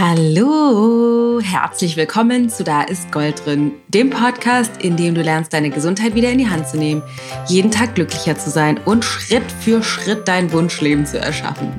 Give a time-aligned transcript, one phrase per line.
[0.00, 5.70] Hallo, herzlich willkommen zu Da ist Gold drin, dem Podcast, in dem du lernst, deine
[5.70, 7.02] Gesundheit wieder in die Hand zu nehmen,
[7.48, 11.72] jeden Tag glücklicher zu sein und Schritt für Schritt dein Wunschleben zu erschaffen.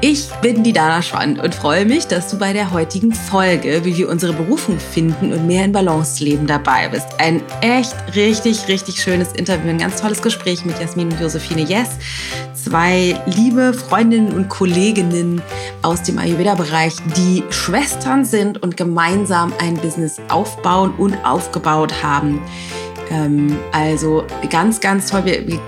[0.00, 3.96] Ich bin die Dana Schwand und freue mich, dass du bei der heutigen Folge, wie
[3.96, 7.06] wir unsere Berufung finden und mehr in Balance leben, dabei bist.
[7.18, 11.90] Ein echt richtig, richtig schönes Interview, ein ganz tolles Gespräch mit Jasmin und Josephine Yes,
[12.64, 15.42] zwei liebe Freundinnen und Kolleginnen
[15.82, 22.40] aus dem Ayurveda-Bereich, die Schwestern sind und gemeinsam ein Business aufbauen und aufgebaut haben.
[23.10, 25.24] Ähm, also ganz, ganz toll.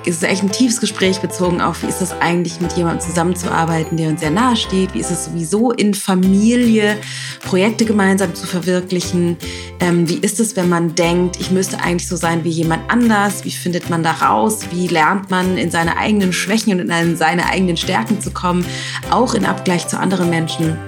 [0.06, 3.96] es ist echt ein tiefes Gespräch bezogen auf, wie ist es eigentlich, mit jemandem zusammenzuarbeiten,
[3.96, 4.94] der uns sehr nahe steht.
[4.94, 6.98] Wie ist es sowieso in Familie,
[7.44, 9.36] Projekte gemeinsam zu verwirklichen.
[9.80, 13.44] Ähm, wie ist es, wenn man denkt, ich müsste eigentlich so sein wie jemand anders?
[13.44, 14.60] Wie findet man da raus?
[14.70, 18.64] Wie lernt man in seine eigenen Schwächen und in seine eigenen Stärken zu kommen?
[19.10, 20.78] Auch in Abgleich zu anderen Menschen.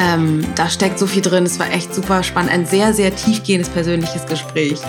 [0.00, 1.44] Ähm, da steckt so viel drin.
[1.44, 2.50] Es war echt super spannend.
[2.50, 4.80] Ein sehr, sehr tiefgehendes persönliches Gespräch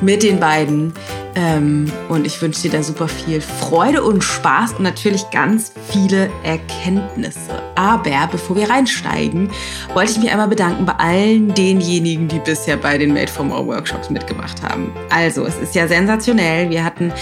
[0.00, 0.92] mit den beiden.
[1.36, 6.30] Ähm, und ich wünsche dir da super viel Freude und Spaß und natürlich ganz viele
[6.42, 7.62] Erkenntnisse.
[7.74, 9.50] Aber bevor wir reinsteigen,
[9.92, 13.66] wollte ich mich einmal bedanken bei allen denjenigen, die bisher bei den Made for More
[13.66, 14.90] Workshops mitgemacht haben.
[15.10, 16.70] Also, es ist ja sensationell.
[16.70, 17.12] Wir hatten,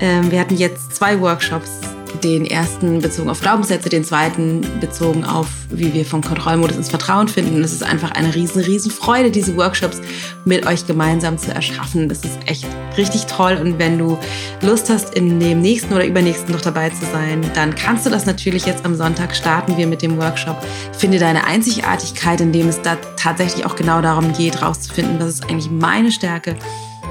[0.00, 1.80] ähm, wir hatten jetzt zwei Workshops
[2.22, 7.28] den ersten bezogen auf Glaubenssätze, den zweiten bezogen auf, wie wir vom Kontrollmodus ins Vertrauen
[7.28, 7.62] finden.
[7.62, 10.00] es ist einfach eine riesen, riesen Freude, diese Workshops
[10.44, 12.08] mit euch gemeinsam zu erschaffen.
[12.08, 12.66] Das ist echt
[12.96, 13.58] richtig toll.
[13.60, 14.18] Und wenn du
[14.62, 18.26] Lust hast, in dem nächsten oder übernächsten noch dabei zu sein, dann kannst du das
[18.26, 20.56] natürlich jetzt am Sonntag starten wir mit dem Workshop.
[20.96, 25.70] Finde deine Einzigartigkeit, indem es da tatsächlich auch genau darum geht, rauszufinden, was ist eigentlich
[25.70, 26.56] meine Stärke,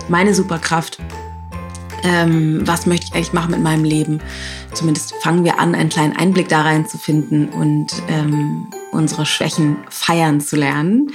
[0.08, 1.00] meine Superkraft
[2.04, 4.20] ähm, was möchte ich eigentlich machen mit meinem Leben.
[4.74, 9.78] Zumindest fangen wir an, einen kleinen Einblick da rein zu finden und ähm, unsere Schwächen
[9.90, 11.12] feiern zu lernen.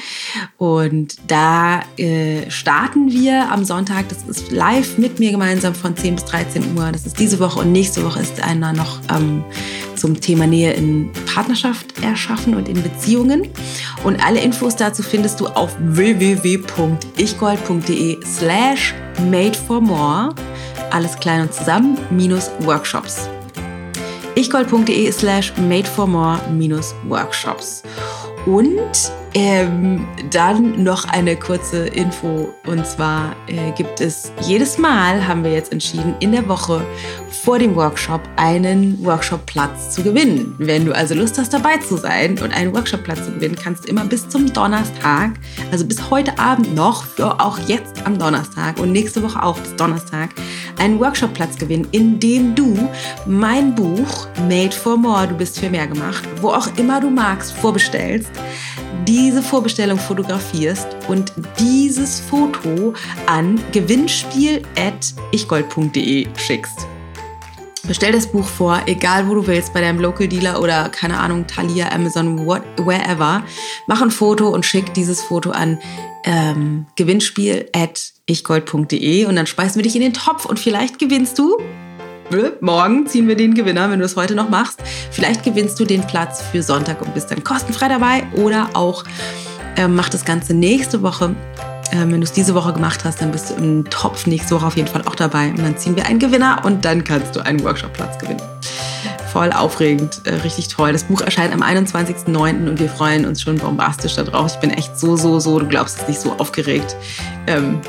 [0.59, 4.09] Und da äh, starten wir am Sonntag.
[4.09, 6.91] Das ist live mit mir gemeinsam von 10 bis 13 Uhr.
[6.93, 9.45] Das ist diese Woche und nächste Woche ist einer noch ähm,
[9.95, 13.49] zum Thema Nähe in Partnerschaft erschaffen und in Beziehungen.
[14.03, 18.95] Und alle Infos dazu findest du auf www.ichgold.de slash
[19.31, 20.35] made for more
[20.95, 23.29] alles klein und zusammen, minus Workshops.
[24.37, 27.83] ichgold.de slash made for more minus Workshops.
[28.47, 32.55] Und ähm, dann noch eine kurze Info.
[32.67, 36.85] Und zwar äh, gibt es jedes Mal, haben wir jetzt entschieden, in der Woche
[37.45, 40.55] vor dem Workshop einen Workshopplatz zu gewinnen.
[40.57, 43.89] Wenn du also Lust hast, dabei zu sein und einen Workshopplatz zu gewinnen, kannst du
[43.89, 45.33] immer bis zum Donnerstag,
[45.71, 50.31] also bis heute Abend noch, auch jetzt am Donnerstag und nächste Woche auch bis Donnerstag,
[50.79, 52.89] einen Workshopplatz gewinnen, in dem du
[53.27, 57.53] mein Buch Made for More, du bist für mehr gemacht, wo auch immer du magst,
[57.53, 58.31] vorbestellst
[59.07, 62.95] diese Vorbestellung fotografierst und dieses Foto
[63.27, 66.87] an gewinnspiel.ichgold.de schickst.
[67.87, 71.47] Bestell das Buch vor, egal wo du willst, bei deinem Local Dealer oder keine Ahnung,
[71.47, 73.45] Thalia, Amazon, what, wherever.
[73.87, 75.79] Mach ein Foto und schick dieses Foto an
[76.25, 81.59] ähm, gewinnspiel.ichgold.de und dann speisen wir dich in den Topf und vielleicht gewinnst du
[82.61, 84.83] morgen ziehen wir den Gewinner, wenn du es heute noch machst.
[85.11, 89.05] Vielleicht gewinnst du den Platz für Sonntag und bist dann kostenfrei dabei oder auch
[89.77, 91.35] äh, mach das Ganze nächste Woche.
[91.95, 94.67] Äh, wenn du es diese Woche gemacht hast, dann bist du im Topf nächste Woche
[94.67, 95.51] auf jeden Fall auch dabei.
[95.51, 98.43] Und dann ziehen wir einen Gewinner und dann kannst du einen Workshopplatz gewinnen.
[99.33, 100.93] Voll aufregend, äh, richtig toll.
[100.93, 102.69] Das Buch erscheint am 21.09.
[102.69, 104.55] und wir freuen uns schon bombastisch darauf.
[104.55, 106.97] Ich bin echt so, so, so, du glaubst es nicht, so aufgeregt.
[107.47, 107.81] Ähm,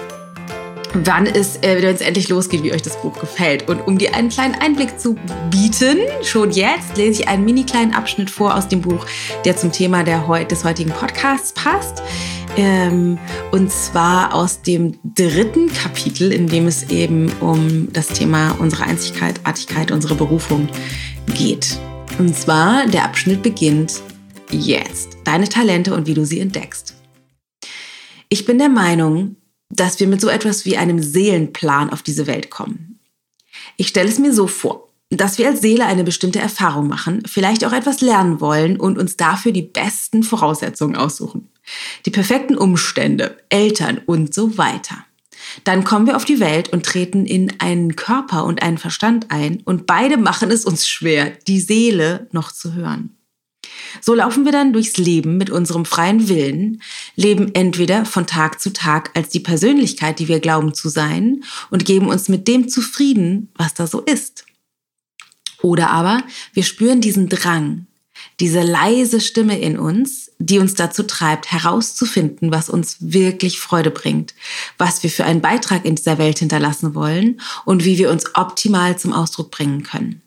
[0.93, 3.67] wann es, äh, endlich losgeht, wie euch das Buch gefällt.
[3.67, 5.17] Und um dir einen kleinen Einblick zu
[5.49, 9.05] bieten, schon jetzt lese ich einen mini kleinen Abschnitt vor aus dem Buch,
[9.43, 12.01] der zum Thema der, des heutigen Podcasts passt.
[12.57, 13.17] Ähm,
[13.51, 19.91] und zwar aus dem dritten Kapitel, in dem es eben um das Thema unsere Einzigartigkeit,
[19.91, 20.69] unsere Berufung
[21.33, 21.77] geht.
[22.17, 24.01] Und zwar der Abschnitt beginnt
[24.51, 25.17] jetzt.
[25.25, 26.95] Deine Talente und wie du sie entdeckst.
[28.29, 29.35] Ich bin der Meinung,
[29.69, 32.99] dass wir mit so etwas wie einem Seelenplan auf diese Welt kommen.
[33.75, 37.65] Ich stelle es mir so vor, dass wir als Seele eine bestimmte Erfahrung machen, vielleicht
[37.65, 41.49] auch etwas lernen wollen und uns dafür die besten Voraussetzungen aussuchen.
[42.05, 45.05] Die perfekten Umstände, Eltern und so weiter.
[45.63, 49.61] Dann kommen wir auf die Welt und treten in einen Körper und einen Verstand ein
[49.65, 53.15] und beide machen es uns schwer, die Seele noch zu hören.
[54.01, 56.81] So laufen wir dann durchs Leben mit unserem freien Willen,
[57.15, 61.85] leben entweder von Tag zu Tag als die Persönlichkeit, die wir glauben zu sein, und
[61.85, 64.45] geben uns mit dem zufrieden, was da so ist.
[65.61, 66.23] Oder aber
[66.53, 67.87] wir spüren diesen Drang,
[68.39, 74.33] Diese leise Stimme in uns, die uns dazu treibt, herauszufinden, was uns wirklich Freude bringt,
[74.77, 78.97] was wir für einen Beitrag in dieser Welt hinterlassen wollen und wie wir uns optimal
[78.97, 80.21] zum Ausdruck bringen können.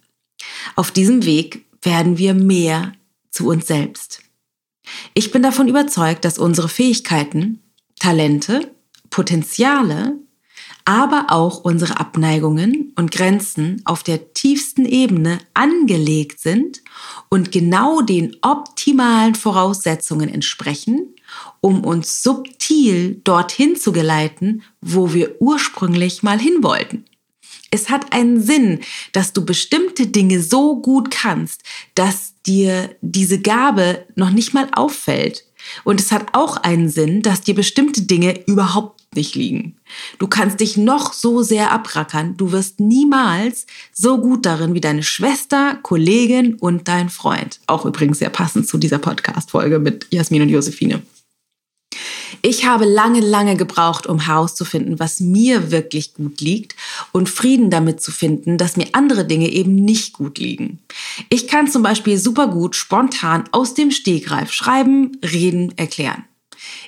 [0.74, 2.92] Auf diesem Weg werden wir mehr
[3.30, 4.20] zu uns selbst.
[5.12, 7.60] Ich bin davon überzeugt, dass unsere Fähigkeiten,
[7.98, 8.72] Talente,
[9.10, 10.14] Potenziale,
[10.86, 16.82] aber auch unsere Abneigungen und Grenzen auf der tiefsten Ebene angelegt sind
[17.28, 21.14] und genau den optimalen Voraussetzungen entsprechen,
[21.60, 27.04] um uns subtil dorthin zu geleiten, wo wir ursprünglich mal hin wollten.
[27.70, 28.80] Es hat einen Sinn,
[29.12, 31.62] dass du bestimmte Dinge so gut kannst,
[31.94, 35.44] dass dir diese Gabe noch nicht mal auffällt.
[35.84, 39.76] Und es hat auch einen Sinn, dass dir bestimmte Dinge überhaupt nicht liegen.
[40.18, 45.02] Du kannst dich noch so sehr abrackern, du wirst niemals so gut darin wie deine
[45.02, 47.60] Schwester, Kollegin und dein Freund.
[47.66, 51.02] Auch übrigens sehr passend zu dieser Podcast-Folge mit Jasmin und Josephine.
[52.42, 56.76] Ich habe lange, lange gebraucht, um herauszufinden, was mir wirklich gut liegt
[57.12, 60.78] und Frieden damit zu finden, dass mir andere Dinge eben nicht gut liegen.
[61.30, 66.24] Ich kann zum Beispiel super gut spontan aus dem Stegreif schreiben, reden, erklären.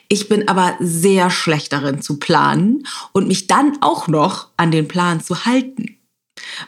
[0.09, 4.89] Ich bin aber sehr schlecht darin zu planen und mich dann auch noch an den
[4.89, 5.97] Plan zu halten.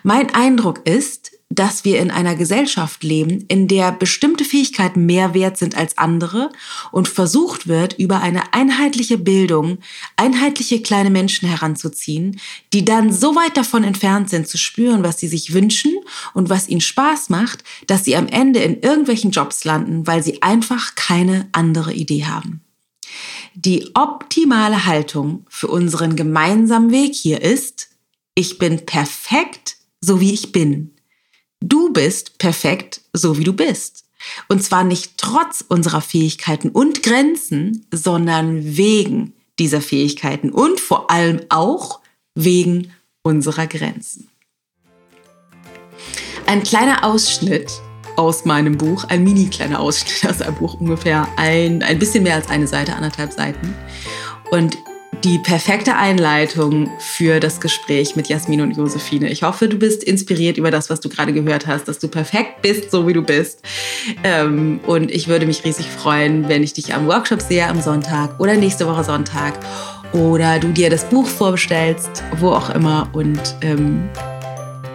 [0.03, 5.59] Mein Eindruck ist, dass wir in einer Gesellschaft leben, in der bestimmte Fähigkeiten mehr wert
[5.59, 6.51] sind als andere
[6.93, 9.79] und versucht wird, über eine einheitliche Bildung
[10.17, 12.41] einheitliche kleine Menschen heranzuziehen,
[12.73, 15.93] die dann so weit davon entfernt sind zu spüren, was sie sich wünschen
[16.33, 20.43] und was ihnen Spaß macht, dass sie am Ende in irgendwelchen Jobs landen, weil sie
[20.43, 22.62] einfach keine andere Idee haben.
[23.55, 27.91] Die optimale Haltung für unseren gemeinsamen Weg hier ist,
[28.35, 30.95] ich bin perfekt, so wie ich bin.
[31.61, 34.05] Du bist perfekt, so wie du bist.
[34.49, 41.41] Und zwar nicht trotz unserer Fähigkeiten und Grenzen, sondern wegen dieser Fähigkeiten und vor allem
[41.49, 42.01] auch
[42.35, 42.93] wegen
[43.23, 44.29] unserer Grenzen.
[46.47, 47.71] Ein kleiner Ausschnitt
[48.17, 52.35] aus meinem Buch, ein mini kleiner Ausschnitt aus einem Buch, ungefähr ein, ein bisschen mehr
[52.35, 53.75] als eine Seite, anderthalb Seiten.
[54.51, 54.77] Und
[55.25, 59.31] die perfekte Einleitung für das Gespräch mit Jasmin und Josephine.
[59.31, 62.63] Ich hoffe, du bist inspiriert über das, was du gerade gehört hast, dass du perfekt
[62.63, 63.63] bist, so wie du bist.
[64.25, 68.41] Ähm, und ich würde mich riesig freuen, wenn ich dich am Workshop sehe am Sonntag
[68.41, 69.55] oder nächste Woche Sonntag
[70.13, 74.09] oder du dir das Buch vorbestellst, wo auch immer und ähm,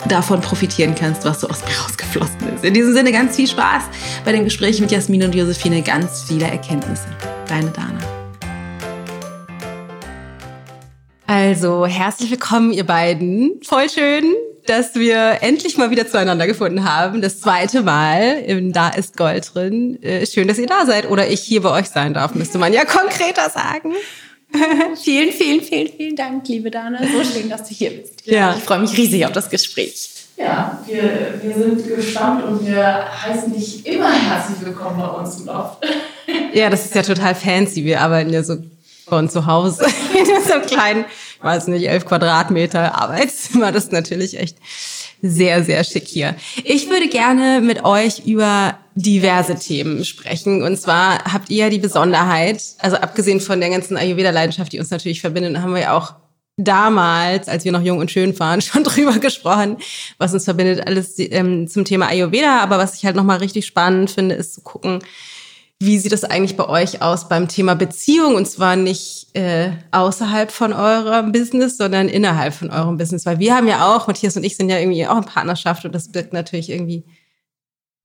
[0.08, 2.64] davon profitieren kannst, was so aus mir rausgeflossen ist.
[2.64, 3.84] In diesem Sinne ganz viel Spaß
[4.26, 7.08] bei dem Gespräch mit Jasmin und Josephine, ganz viele Erkenntnisse.
[7.48, 8.00] Deine Dana.
[11.26, 13.60] Also, herzlich willkommen, ihr beiden.
[13.62, 14.34] Voll schön,
[14.66, 17.22] dass wir endlich mal wieder zueinander gefunden haben.
[17.22, 20.02] Das zweite Mal im Da ist Gold drin.
[20.02, 22.72] Äh, schön, dass ihr da seid oder ich hier bei euch sein darf, müsste man
[22.72, 23.94] ja konkreter sagen.
[25.04, 27.00] vielen, vielen, vielen, vielen Dank, liebe Dana.
[27.00, 28.25] So schön, dass du hier bist.
[28.25, 28.56] Ja.
[28.57, 30.09] Ich freue mich riesig auf das Gespräch.
[30.38, 35.48] Ja, wir, wir sind gespannt und wir heißen dich immer herzlich willkommen bei uns im
[35.48, 35.83] Loft.
[36.54, 37.83] Ja, das ist ja total fancy.
[37.86, 38.57] Wir arbeiten ja so
[39.07, 41.06] von zu Hause in so einem kleinen,
[41.38, 43.71] ich weiß nicht, elf Quadratmeter Arbeitszimmer.
[43.71, 44.57] Das ist natürlich echt
[45.22, 46.36] sehr, sehr schick hier.
[46.64, 50.64] Ich würde gerne mit euch über diverse Themen sprechen.
[50.64, 54.90] Und zwar habt ihr ja die Besonderheit, also abgesehen von der ganzen Ayurveda-Leidenschaft, die uns
[54.90, 56.16] natürlich verbindet, haben wir ja auch
[56.57, 59.78] damals, als wir noch jung und schön waren, schon drüber gesprochen,
[60.18, 62.59] was uns verbindet, alles ähm, zum Thema Ayurveda.
[62.59, 65.00] Aber was ich halt nochmal richtig spannend finde, ist zu gucken,
[65.80, 68.36] wie sieht es eigentlich bei euch aus beim Thema Beziehung?
[68.36, 73.26] Und zwar nicht äh, außerhalb von eurem Business, sondern innerhalb von eurem Business.
[73.26, 75.94] Weil wir haben ja auch, Matthias und ich sind ja irgendwie auch in Partnerschaft und
[75.94, 77.06] das birgt natürlich irgendwie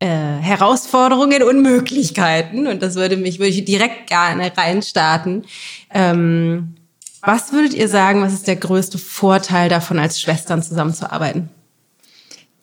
[0.00, 2.66] äh, Herausforderungen und Möglichkeiten.
[2.66, 5.44] Und das würde mich, würde ich direkt gerne reinstarten.
[5.94, 6.74] Ähm,
[7.22, 11.48] was würdet ihr sagen, was ist der größte Vorteil davon, als Schwestern zusammenzuarbeiten?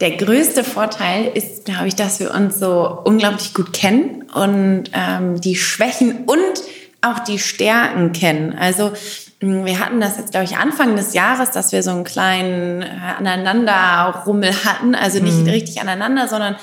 [0.02, 5.42] Der größte Vorteil ist, glaube ich, dass wir uns so unglaublich gut kennen und ähm,
[5.42, 6.64] die Schwächen und
[7.02, 8.56] auch die Stärken kennen.
[8.58, 8.94] Also
[9.42, 12.88] wir hatten das jetzt, glaube ich, Anfang des Jahres, dass wir so einen kleinen äh,
[13.18, 14.96] Aneinanderrummel hatten.
[14.96, 15.50] Also nicht mhm.
[15.50, 16.56] richtig aneinander, sondern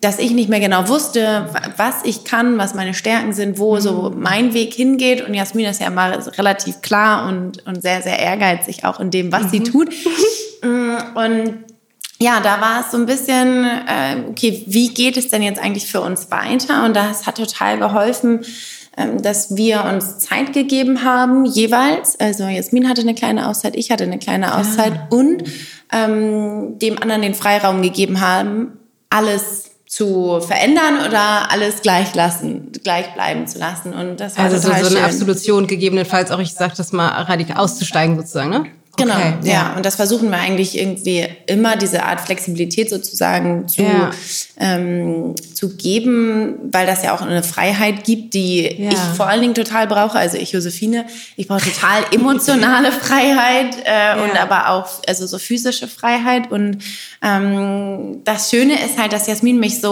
[0.00, 4.10] dass ich nicht mehr genau wusste, was ich kann, was meine Stärken sind, wo so
[4.10, 4.20] mhm.
[4.20, 5.26] mein Weg hingeht.
[5.26, 9.32] Und Jasmin ist ja mal relativ klar und, und sehr, sehr ehrgeizig auch in dem,
[9.32, 9.48] was mhm.
[9.50, 9.88] sie tut.
[10.60, 11.54] Mm, und
[12.20, 15.86] ja, da war es so ein bisschen, äh, okay, wie geht es denn jetzt eigentlich
[15.86, 16.84] für uns weiter?
[16.84, 18.44] Und das hat total geholfen,
[18.96, 22.18] ähm, dass wir uns Zeit gegeben haben, jeweils.
[22.18, 25.06] Also Jasmin hatte eine kleine Auszeit, ich hatte eine kleine Auszeit ja.
[25.10, 25.44] und
[25.92, 28.72] ähm, dem anderen den Freiraum gegeben haben,
[29.10, 33.94] alles zu verändern oder alles gleich lassen, gleich bleiben zu lassen.
[33.94, 35.04] Und das war also so, total so eine schön.
[35.04, 38.66] Absolution gegebenenfalls auch, ich sag das mal, radikal auszusteigen sozusagen, ne?
[38.98, 39.74] Genau, Okay, ja.
[39.76, 44.10] Und das versuchen wir eigentlich irgendwie immer, diese Art Flexibilität sozusagen zu, Ja.
[44.58, 48.90] ähm, zu geben, weil das ja auch eine Freiheit gibt, die Ja.
[48.90, 50.18] ich vor allen Dingen total brauche.
[50.18, 55.88] Also ich, Josephine, ich brauche total emotionale Freiheit äh, und aber auch also so physische
[55.88, 56.50] Freiheit.
[56.50, 56.78] Und
[57.22, 59.90] ähm, das Schöne ist halt, dass Jasmin mich so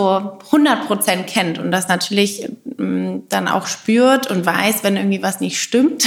[0.51, 6.07] 100% kennt und das natürlich dann auch spürt und weiß, wenn irgendwie was nicht stimmt,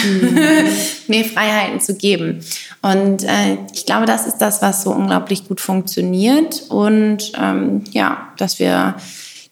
[1.08, 2.44] mir Freiheiten zu geben.
[2.82, 6.64] Und äh, ich glaube, das ist das, was so unglaublich gut funktioniert.
[6.70, 8.96] Und ähm, ja, dass wir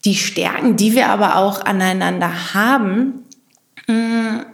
[0.05, 3.25] die Stärken, die wir aber auch aneinander haben,
[3.87, 4.45] mh,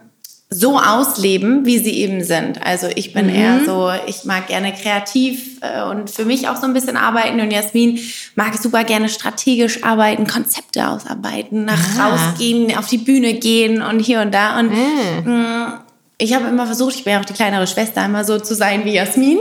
[0.54, 2.64] so ausleben, wie sie eben sind.
[2.66, 6.66] Also ich bin eher so, ich mag gerne kreativ äh, und für mich auch so
[6.66, 7.40] ein bisschen arbeiten.
[7.42, 8.00] Und Jasmin
[8.36, 12.08] mag super gerne strategisch arbeiten, Konzepte ausarbeiten, nach Ah.
[12.10, 14.60] rausgehen, auf die Bühne gehen und hier und da.
[14.60, 14.72] Und
[15.26, 15.83] mh,
[16.18, 18.86] ich habe immer versucht, ich bin ja auch die kleinere Schwester, immer so zu sein
[18.86, 19.40] wie Jasmin.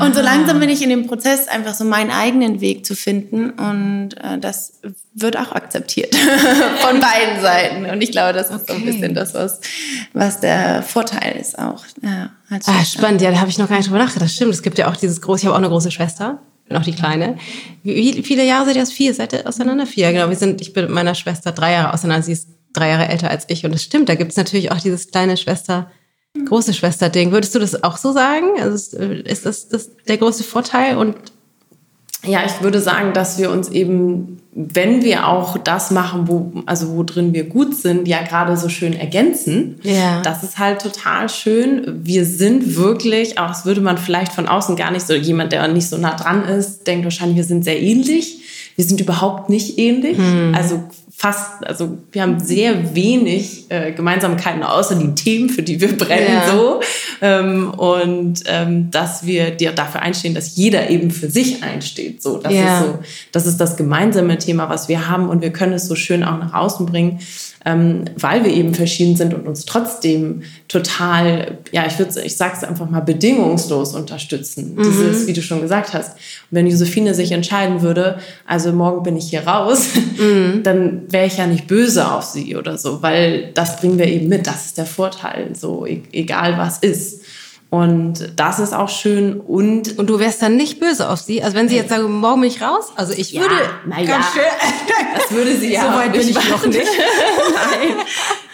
[0.00, 3.50] Und so langsam bin ich in dem Prozess, einfach so meinen eigenen Weg zu finden.
[3.50, 4.80] Und äh, das
[5.14, 6.14] wird auch akzeptiert
[6.80, 7.84] von beiden Seiten.
[7.86, 8.90] Und ich glaube, das ist so ein Okay.
[8.92, 9.60] bisschen das, was,
[10.12, 11.84] was der Vorteil ist auch.
[12.02, 12.30] Ja,
[12.66, 14.24] Ah, spannend, ja, da habe ich noch gar nicht drüber nachgedacht.
[14.28, 16.76] Das stimmt, es gibt ja auch dieses große, ich habe auch eine große Schwester, bin
[16.76, 17.36] auch die Kleine.
[17.82, 18.92] Wie, viele Jahre seid ihr aus?
[18.92, 19.12] Vier?
[19.14, 19.86] Seid ihr auseinander?
[19.86, 20.28] Vier, genau.
[20.28, 23.30] Wir sind, ich bin mit meiner Schwester drei Jahre auseinander, sie ist drei Jahre älter
[23.30, 23.64] als ich.
[23.64, 25.90] Und das stimmt, da gibt es natürlich auch dieses kleine Schwester,
[26.46, 27.30] große Schwester-Ding.
[27.32, 28.46] Würdest du das auch so sagen?
[28.60, 30.96] Also ist, ist das, das der große Vorteil?
[30.96, 31.14] Und
[32.26, 36.96] Ja, ich würde sagen, dass wir uns eben, wenn wir auch das machen, wo, also
[36.96, 39.78] wo drin wir gut sind, ja gerade so schön ergänzen.
[39.82, 40.22] Ja.
[40.22, 42.00] Das ist halt total schön.
[42.04, 45.66] Wir sind wirklich, auch das würde man vielleicht von außen gar nicht so, jemand, der
[45.68, 48.40] nicht so nah dran ist, denkt wahrscheinlich, wir sind sehr ähnlich.
[48.76, 50.18] Wir sind überhaupt nicht ähnlich.
[50.52, 50.82] Also
[51.16, 56.26] fast, also wir haben sehr wenig äh, Gemeinsamkeiten, außer die Themen, für die wir brennen,
[56.34, 56.48] Ja.
[56.52, 56.80] so.
[57.22, 62.20] Ähm, und ähm, dass wir dir dafür einstehen, dass jeder eben für sich einsteht.
[62.22, 62.78] So, das Ja.
[62.80, 62.98] ist so,
[63.32, 66.38] das ist das gemeinsame Thema, was wir haben und wir können es so schön auch
[66.38, 67.20] nach außen bringen,
[67.64, 72.62] ähm, weil wir eben verschieden sind und uns trotzdem total, ja, ich würde, ich sag's
[72.62, 74.76] einfach mal bedingungslos unterstützen.
[74.78, 76.12] Dieses, wie du schon gesagt hast.
[76.12, 79.88] Und wenn Josephine sich entscheiden würde, also morgen bin ich hier raus,
[80.62, 84.28] dann wäre ich ja nicht böse auf sie oder so, weil das bringen wir eben
[84.28, 84.46] mit.
[84.46, 87.23] Das ist der Vorteil, so e egal was ist.
[87.74, 91.42] Und das ist auch schön und Und du wärst dann nicht böse auf sie?
[91.42, 92.92] Also wenn sie jetzt sagen, morgen bin ich raus?
[92.94, 94.06] Also ich Ja, würde na ja.
[94.06, 94.42] ganz schön.
[95.16, 96.78] Das würde sie ja So weit bin ich noch nicht.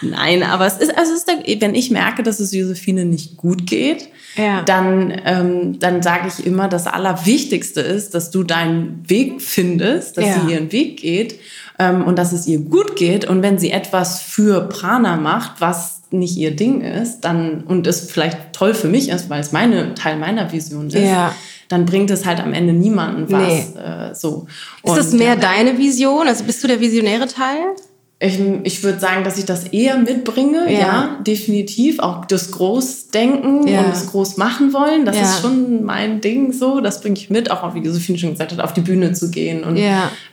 [0.03, 0.11] Nein.
[0.41, 3.67] Nein, aber es ist, also es ist wenn ich merke, dass es Josephine nicht gut
[3.67, 4.63] geht, Ja.
[4.63, 10.25] dann, ähm, dann sage ich immer, das Allerwichtigste ist, dass du deinen Weg findest, dass
[10.25, 10.41] Ja.
[10.47, 11.39] sie ihren Weg geht
[11.79, 13.27] ähm, und dass es ihr gut geht.
[13.27, 18.11] Und wenn sie etwas für Prana macht, was nicht ihr Ding ist, dann und es
[18.11, 21.35] vielleicht toll für mich ist, weil es meine Teil meiner Vision ist, Ja.
[21.69, 23.47] dann bringt es halt am Ende niemanden was.
[23.75, 23.81] Nee.
[23.81, 24.47] Äh, so.
[24.85, 25.37] Ist das Und, mehr ja.
[25.37, 26.27] deine Vision?
[26.27, 27.65] Also bist du der visionäre Teil?
[28.23, 30.79] Ich, ich würde sagen, dass ich das eher mitbringe, Ja.
[30.79, 32.01] ja, definitiv.
[32.01, 33.81] Auch das Großdenken Ja.
[33.81, 35.23] und das Groß machen wollen, das Ja.
[35.23, 36.81] ist schon mein Ding so.
[36.83, 39.65] Das bringe ich mit, auch wie Josephine schon gesagt hat, auf die Bühne zu gehen
[39.65, 39.79] und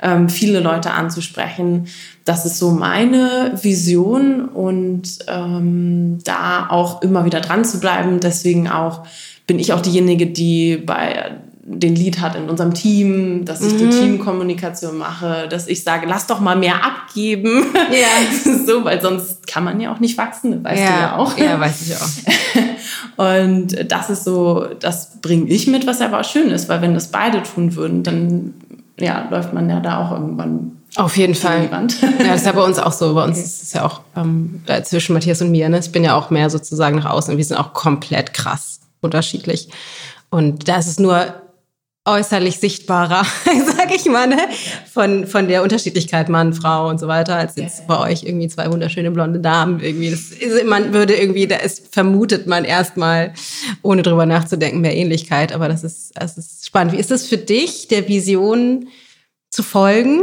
[0.02, 1.88] ähm, viele Leute anzusprechen.
[2.26, 8.20] Das ist so meine Vision und ähm, da auch immer wieder dran zu bleiben.
[8.20, 9.06] Deswegen auch
[9.48, 11.38] bin ich auch diejenige, die bei
[11.70, 16.26] den Lied hat in unserem Team, dass ich die Teamkommunikation mache, dass ich sage, lass
[16.26, 17.66] doch mal mehr abgeben.
[17.92, 18.54] Ja.
[18.66, 21.38] so, weil sonst kann man ja auch nicht wachsen, weißt du ja auch.
[21.38, 22.64] Ja, weiß ich auch.
[23.36, 26.94] Und das ist so, das bringe ich mit, was aber auch schön ist, weil wenn
[26.94, 28.54] das beide tun würden, dann
[28.98, 31.70] ja, läuft man ja da auch irgendwann Auf jeden Fall.
[31.70, 33.14] Ja, das ist ja bei uns auch so.
[33.14, 35.68] Bei uns ist es ja auch ähm, zwischen Matthias und mir.
[35.68, 35.80] Ne?
[35.80, 37.36] Ich bin ja auch mehr sozusagen nach außen.
[37.36, 39.68] Wir sind auch komplett krass unterschiedlich.
[40.30, 41.34] Und da ist es nur
[42.08, 43.26] äußerlich sichtbarer,
[43.78, 44.38] sag ich mal, ne?
[44.92, 48.72] von, von der Unterschiedlichkeit Mann, Frau und so weiter, als jetzt bei euch irgendwie zwei
[48.72, 50.10] wunderschöne blonde Damen irgendwie.
[50.12, 53.34] Das ist, man würde irgendwie, da ist, vermutet man erstmal,
[53.82, 55.52] ohne drüber nachzudenken, mehr Ähnlichkeit.
[55.54, 56.94] Aber das ist, das ist spannend.
[56.94, 58.88] Wie ist das für dich, der Vision
[59.52, 60.22] zu folgen?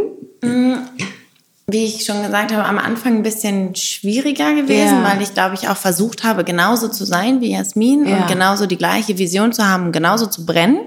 [1.66, 5.04] wie ich schon gesagt habe, am Anfang ein bisschen schwieriger gewesen, Ja.
[5.10, 8.18] weil ich glaube ich auch versucht habe, genauso zu sein wie Jasmin Ja.
[8.18, 10.78] und genauso die gleiche Vision zu haben, genauso zu brennen.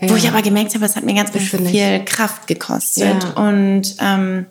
[0.00, 3.24] Wo ich aber gemerkt habe, es hat mir ganz viel Kraft gekostet.
[3.24, 3.48] Ja.
[3.48, 4.46] Und ähm,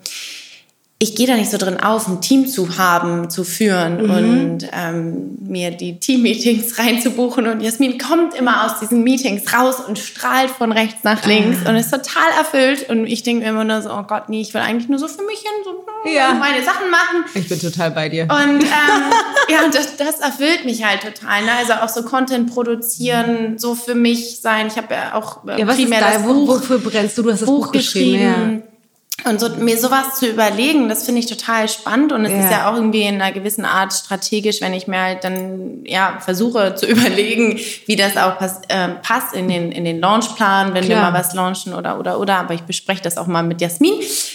[1.00, 4.10] ich gehe da nicht so drin auf, ein Team zu haben, zu führen mhm.
[4.10, 7.46] und ähm, mir die Team-Meetings reinzubuchen.
[7.46, 11.70] Und Jasmin kommt immer aus diesen Meetings raus und strahlt von rechts nach links ah.
[11.70, 12.90] und ist total erfüllt.
[12.90, 15.06] Und ich denke mir immer nur so, oh Gott, nee, ich will eigentlich nur so
[15.06, 16.34] für mich hin, so ja.
[16.34, 17.24] meine Sachen machen.
[17.32, 18.24] Ich bin total bei dir.
[18.24, 18.30] Und
[18.64, 19.12] ähm,
[19.50, 21.44] ja, das, das erfüllt mich halt total.
[21.44, 21.52] Ne?
[21.60, 24.66] Also auch so Content produzieren, so für mich sein.
[24.66, 27.22] Ich habe ja auch äh, ja, was primär ist da, das Buch, wofür brennst du?
[27.22, 28.18] Du hast das Buch, Buch geschrieben.
[28.18, 28.62] geschrieben.
[28.64, 28.77] Ja
[29.24, 32.38] und so, mir sowas zu überlegen, das finde ich total spannend und es ja.
[32.38, 36.18] ist ja auch irgendwie in einer gewissen Art strategisch, wenn ich mir halt dann ja
[36.20, 40.84] versuche zu überlegen, wie das auch pass, äh, passt in den in den Launchplan, wenn
[40.84, 40.98] Klar.
[40.98, 42.36] wir mal was launchen oder oder oder.
[42.36, 43.94] Aber ich bespreche das auch mal mit Jasmin,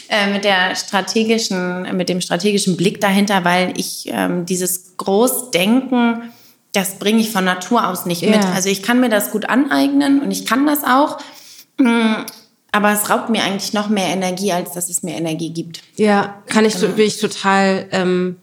[0.10, 6.34] äh, mit der strategischen, mit dem strategischen Blick dahinter, weil ich ähm, dieses Großdenken,
[6.74, 8.32] das bringe ich von Natur aus nicht ja.
[8.32, 8.46] mit.
[8.46, 11.20] Also ich kann mir das gut aneignen und ich kann das auch.
[12.74, 15.84] Aber es raubt mir eigentlich noch mehr Energie, als dass es mir Energie gibt.
[15.96, 16.94] Ja, kann ich, genau.
[16.94, 18.38] bin ich total, ähm,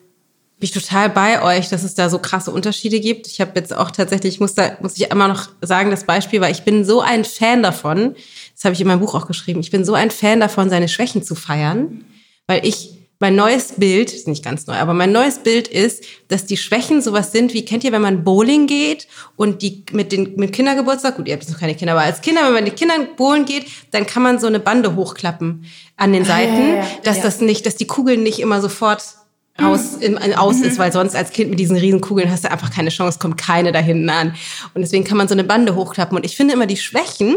[0.61, 3.27] bin ich total bei euch, dass es da so krasse Unterschiede gibt.
[3.27, 6.41] Ich habe jetzt auch tatsächlich, ich muss da, muss ich immer noch sagen, das Beispiel,
[6.41, 8.15] weil ich bin so ein Fan davon,
[8.55, 10.89] das habe ich in meinem Buch auch geschrieben, ich bin so ein Fan davon, seine
[10.89, 12.05] Schwächen zu feiern,
[12.47, 16.47] weil ich mein neues Bild, ist nicht ganz neu, aber mein neues Bild ist, dass
[16.47, 20.37] die Schwächen sowas sind, wie kennt ihr, wenn man Bowling geht und die mit den
[20.37, 22.73] mit Kindergeburtstag, gut, ihr habt jetzt noch keine Kinder, aber als Kinder, wenn man mit
[22.73, 25.67] den Kindern bowlen geht, dann kann man so eine Bande hochklappen
[25.99, 27.25] an den Seiten, ah, ja, ja, dass ja.
[27.25, 29.03] das nicht, dass die Kugeln nicht immer sofort
[29.59, 30.65] aus, im, aus mhm.
[30.65, 33.37] ist, weil sonst als Kind mit diesen riesen Kugeln hast du einfach keine Chance, kommt
[33.37, 34.35] keine da hinten an.
[34.73, 36.17] Und deswegen kann man so eine Bande hochklappen.
[36.17, 37.37] Und ich finde immer die Schwächen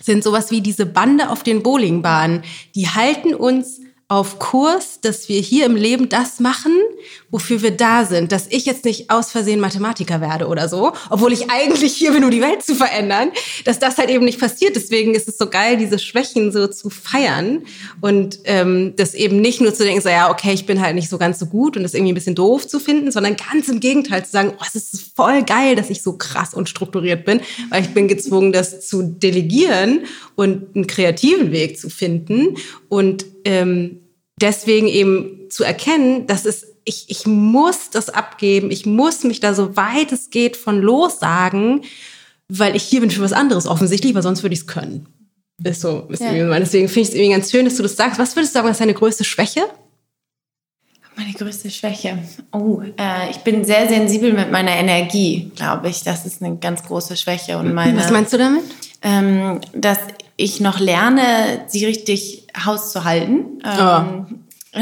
[0.00, 2.42] sind sowas wie diese Bande auf den Bowlingbahnen.
[2.74, 6.72] Die halten uns auf Kurs, dass wir hier im Leben das machen,
[7.28, 8.30] wofür wir da sind.
[8.30, 12.22] Dass ich jetzt nicht aus Versehen Mathematiker werde oder so, obwohl ich eigentlich hier bin,
[12.22, 13.32] um die Welt zu verändern,
[13.64, 14.76] dass das halt eben nicht passiert.
[14.76, 17.64] Deswegen ist es so geil, diese Schwächen so zu feiern
[18.00, 21.10] und ähm, das eben nicht nur zu denken, so ja, okay, ich bin halt nicht
[21.10, 23.80] so ganz so gut und das irgendwie ein bisschen doof zu finden, sondern ganz im
[23.80, 27.40] Gegenteil zu sagen, oh, es ist voll geil, dass ich so krass und strukturiert bin,
[27.70, 30.04] weil ich bin gezwungen, das zu delegieren
[30.36, 32.56] und einen kreativen Weg zu finden
[32.88, 34.00] und ähm,
[34.40, 39.54] deswegen eben zu erkennen, dass es ich, ich muss das abgeben, ich muss mich da
[39.54, 41.82] so weit es geht von lossagen,
[42.48, 45.08] weil ich hier bin für was anderes offensichtlich, weil sonst würde ich es können.
[45.64, 46.58] Ist so, ist ja.
[46.58, 48.20] deswegen finde ich es irgendwie ganz schön, dass du das sagst.
[48.20, 49.62] Was würdest du sagen, was ist deine größte Schwäche?
[51.16, 52.18] Meine größte Schwäche.
[52.52, 56.02] Oh, äh, ich bin sehr sensibel mit meiner Energie, glaube ich.
[56.02, 57.56] Das ist eine ganz große Schwäche.
[57.56, 58.64] Und meine, Was meinst du damit?
[59.02, 59.98] Ähm, dass
[60.36, 63.62] ich noch lerne, sie richtig hauszuhalten.
[63.64, 64.26] Ähm,
[64.76, 64.80] oh.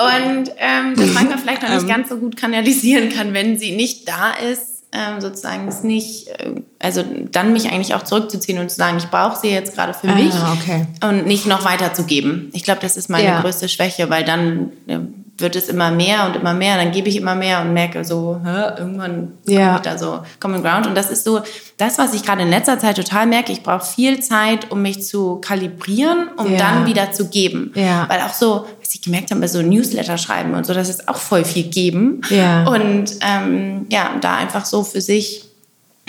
[0.00, 1.88] und ähm, das manchmal vielleicht noch nicht ähm.
[1.88, 6.54] ganz so gut kanalisieren kann, wenn sie nicht da ist ähm, sozusagen es nicht, äh,
[6.78, 10.08] also dann mich eigentlich auch zurückzuziehen und zu sagen, ich brauche sie jetzt gerade für
[10.08, 10.86] ah, mich okay.
[11.02, 12.50] und nicht noch weiterzugeben.
[12.52, 13.40] Ich glaube, das ist meine ja.
[13.40, 15.00] größte Schwäche, weil dann äh,
[15.38, 18.40] wird es immer mehr und immer mehr, dann gebe ich immer mehr und merke so,
[18.44, 19.66] hä, irgendwann ja.
[19.66, 20.86] komme ich da so Common Ground.
[20.86, 21.42] Und das ist so
[21.76, 23.50] das, was ich gerade in letzter Zeit total merke.
[23.50, 26.58] Ich brauche viel Zeit, um mich zu kalibrieren, um ja.
[26.58, 27.72] dann wieder zu geben.
[27.74, 28.08] Ja.
[28.08, 31.16] Weil auch so, was ich gemerkt habe, so Newsletter schreiben und so, das ist auch
[31.16, 32.20] voll viel geben.
[32.30, 32.64] Ja.
[32.66, 35.46] Und ähm, ja, da einfach so für sich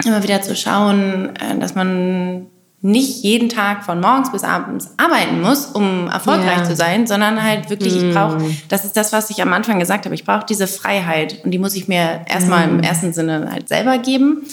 [0.03, 2.47] immer wieder zu schauen, äh, dass man
[2.85, 6.63] nicht jeden Tag von morgens bis abends arbeiten muss, um erfolgreich ja.
[6.65, 8.57] zu sein, sondern halt wirklich, ich brauche, mm.
[8.69, 11.57] das ist das, was ich am Anfang gesagt habe, ich brauche diese Freiheit und die
[11.57, 12.69] muss ich mir erstmal mm.
[12.69, 14.45] im ersten Sinne halt selber geben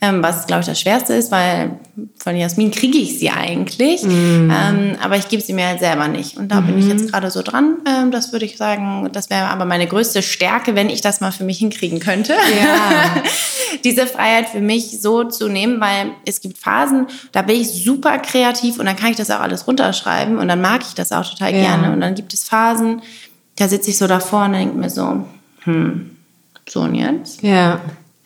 [0.00, 1.72] ähm, was glaube ich das Schwerste ist, weil
[2.16, 4.48] von Jasmin kriege ich sie eigentlich, mm.
[4.48, 6.36] ähm, aber ich gebe sie mir halt selber nicht.
[6.36, 6.66] Und da mm.
[6.66, 7.08] bin ich jetzt mhm.
[7.08, 7.78] gerade so dran.
[7.84, 11.32] Ähm, das würde ich sagen, das wäre aber meine größte Stärke, wenn ich das mal
[11.32, 12.34] für mich hinkriegen könnte.
[12.34, 13.22] Ja.
[13.84, 18.18] Diese Freiheit für mich so zu nehmen, weil es gibt Phasen, da bin ich super
[18.18, 21.28] kreativ und dann kann ich das auch alles runterschreiben und dann mag ich das auch
[21.28, 21.60] total ja.
[21.60, 21.92] gerne.
[21.92, 23.02] Und dann gibt es Phasen,
[23.56, 25.26] da sitze ich so davor und denke mir so,
[25.64, 26.16] hm,
[26.68, 27.42] so und jetzt?
[27.42, 27.80] Ja.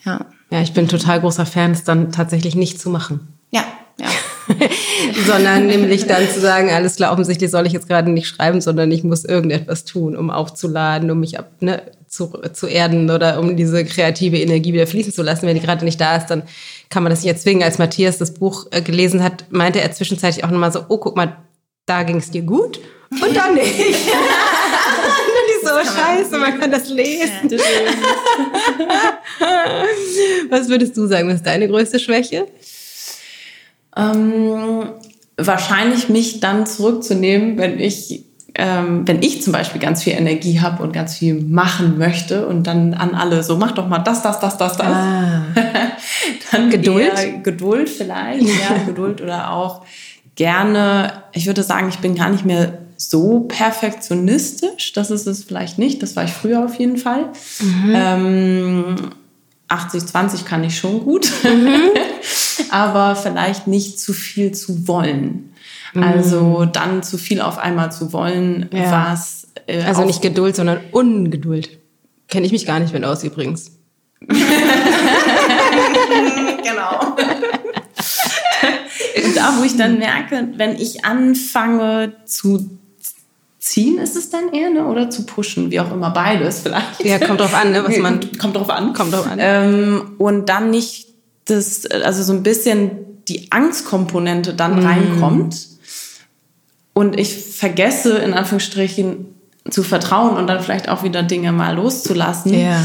[0.05, 0.27] Ja.
[0.53, 3.39] Ja, ich bin total großer Fan, es dann tatsächlich nicht zu machen.
[3.51, 3.65] Ja,
[3.99, 4.07] ja.
[5.27, 8.91] sondern nämlich dann zu sagen, alles klar, offensichtlich soll ich jetzt gerade nicht schreiben, sondern
[8.93, 13.57] ich muss irgendetwas tun, um aufzuladen, um mich ab, ne, zu, zu erden oder um
[13.57, 15.47] diese kreative Energie wieder fließen zu lassen.
[15.47, 16.43] Wenn die gerade nicht da ist, dann
[16.91, 17.63] kann man das nicht erzwingen.
[17.63, 21.17] Als Matthias das Buch äh, gelesen hat, meinte er zwischenzeitlich auch nochmal so, oh, guck
[21.17, 21.39] mal,
[21.87, 22.79] da ging es dir gut
[23.11, 23.73] und dann nicht.
[25.73, 27.51] so scheiße, man kann das lesen.
[30.51, 32.47] was würdest du sagen, was ist deine größte Schwäche?
[33.97, 34.91] Ähm,
[35.37, 40.83] wahrscheinlich mich dann zurückzunehmen, wenn ich ähm, wenn ich zum Beispiel ganz viel Energie habe
[40.83, 44.41] und ganz viel machen möchte und dann an alle so, mach doch mal das, das,
[44.41, 44.87] das, das, das.
[44.87, 45.45] Ah.
[46.53, 47.13] dann Geduld?
[47.43, 49.87] Geduld vielleicht, ja, Geduld oder auch
[50.35, 52.79] gerne, ich würde sagen, ich bin gar nicht mehr
[53.11, 54.93] so perfektionistisch.
[54.93, 56.03] Das ist es vielleicht nicht.
[56.03, 57.31] Das war ich früher auf jeden Fall.
[57.61, 57.93] Mhm.
[57.95, 58.97] Ähm,
[59.69, 61.31] 80-20 kann ich schon gut.
[61.45, 61.91] Mhm.
[62.71, 65.53] Aber vielleicht nicht zu viel zu wollen.
[65.95, 66.03] Mhm.
[66.03, 69.11] Also dann zu viel auf einmal zu wollen, ja.
[69.11, 69.49] was.
[69.67, 71.79] Äh, also nicht Geduld, sondern Ungeduld.
[72.29, 73.73] Kenne ich mich gar nicht mit aus übrigens.
[74.29, 74.37] genau.
[79.35, 82.79] da, wo ich dann merke, wenn ich anfange zu
[83.63, 84.87] ziehen, ist es dann eher, ne?
[84.87, 87.05] oder zu pushen, wie auch immer, beides vielleicht.
[87.05, 87.85] Ja, kommt drauf an, ne?
[87.87, 88.19] was man...
[88.39, 88.93] Kommt drauf an.
[88.93, 89.39] Kommt drauf an.
[89.41, 91.09] Ähm, und dann nicht
[91.45, 94.87] das, also so ein bisschen die Angstkomponente dann mhm.
[94.87, 95.69] reinkommt
[96.93, 99.27] und ich vergesse, in Anführungsstrichen,
[99.71, 102.53] zu vertrauen und dann vielleicht auch wieder Dinge mal loszulassen.
[102.53, 102.83] Ja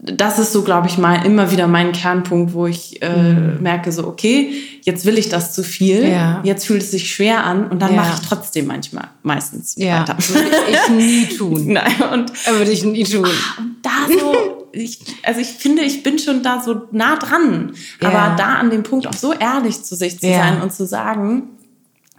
[0.00, 3.60] das ist so, glaube ich, mal immer wieder mein Kernpunkt, wo ich äh, mhm.
[3.60, 6.40] merke, so, okay, jetzt will ich das zu viel, ja.
[6.44, 8.02] jetzt fühlt es sich schwer an und dann ja.
[8.02, 10.00] mache ich trotzdem manchmal, meistens ja.
[10.00, 10.16] weiter.
[10.18, 11.72] Würde ich nie tun.
[11.72, 13.26] Nein, und würde ich nie tun.
[13.26, 17.72] Ah, und da so, ich, also ich finde, ich bin schon da so nah dran,
[18.00, 21.50] aber da an dem Punkt auch so ehrlich zu sich zu sein und zu sagen,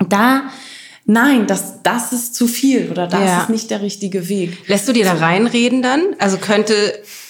[0.09, 0.43] da
[1.10, 3.41] nein, das, das ist zu viel oder das ja.
[3.41, 4.67] ist nicht der richtige Weg.
[4.67, 6.02] Lässt du dir da reinreden dann?
[6.19, 6.74] Also könnte,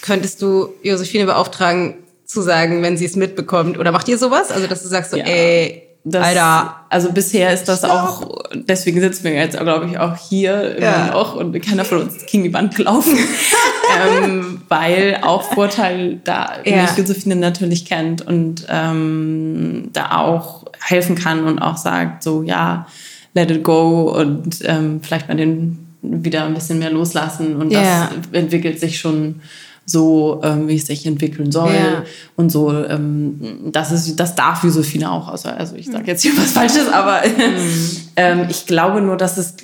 [0.02, 1.94] könntest du Josephine beauftragen,
[2.26, 3.78] zu sagen, wenn sie es mitbekommt?
[3.78, 4.52] Oder macht ihr sowas?
[4.52, 5.24] Also, dass du sagst so, ja.
[5.24, 6.76] ey, das, Alter.
[6.88, 11.06] Also bisher ist das auch, deswegen sitzen wir jetzt, glaube ich, auch hier immer ja.
[11.08, 13.18] noch und keiner von uns gegen die Wand gelaufen.
[14.24, 16.82] ähm, weil auch Vorteil da ja.
[16.82, 22.86] mich Josephine natürlich kennt und ähm, da auch helfen kann und auch sagt, so ja,
[23.34, 28.08] let it go und ähm, vielleicht mal den wieder ein bisschen mehr loslassen und yeah.
[28.08, 29.40] das entwickelt sich schon
[29.84, 32.04] so, ähm, wie es sich entwickeln soll yeah.
[32.36, 32.72] und so.
[32.72, 33.40] Ähm,
[33.72, 35.28] das ist, das darf Josephine auch.
[35.28, 37.96] Also, also ich sage jetzt hier was Falsches, aber mhm.
[38.16, 39.56] ähm, ich glaube nur, dass es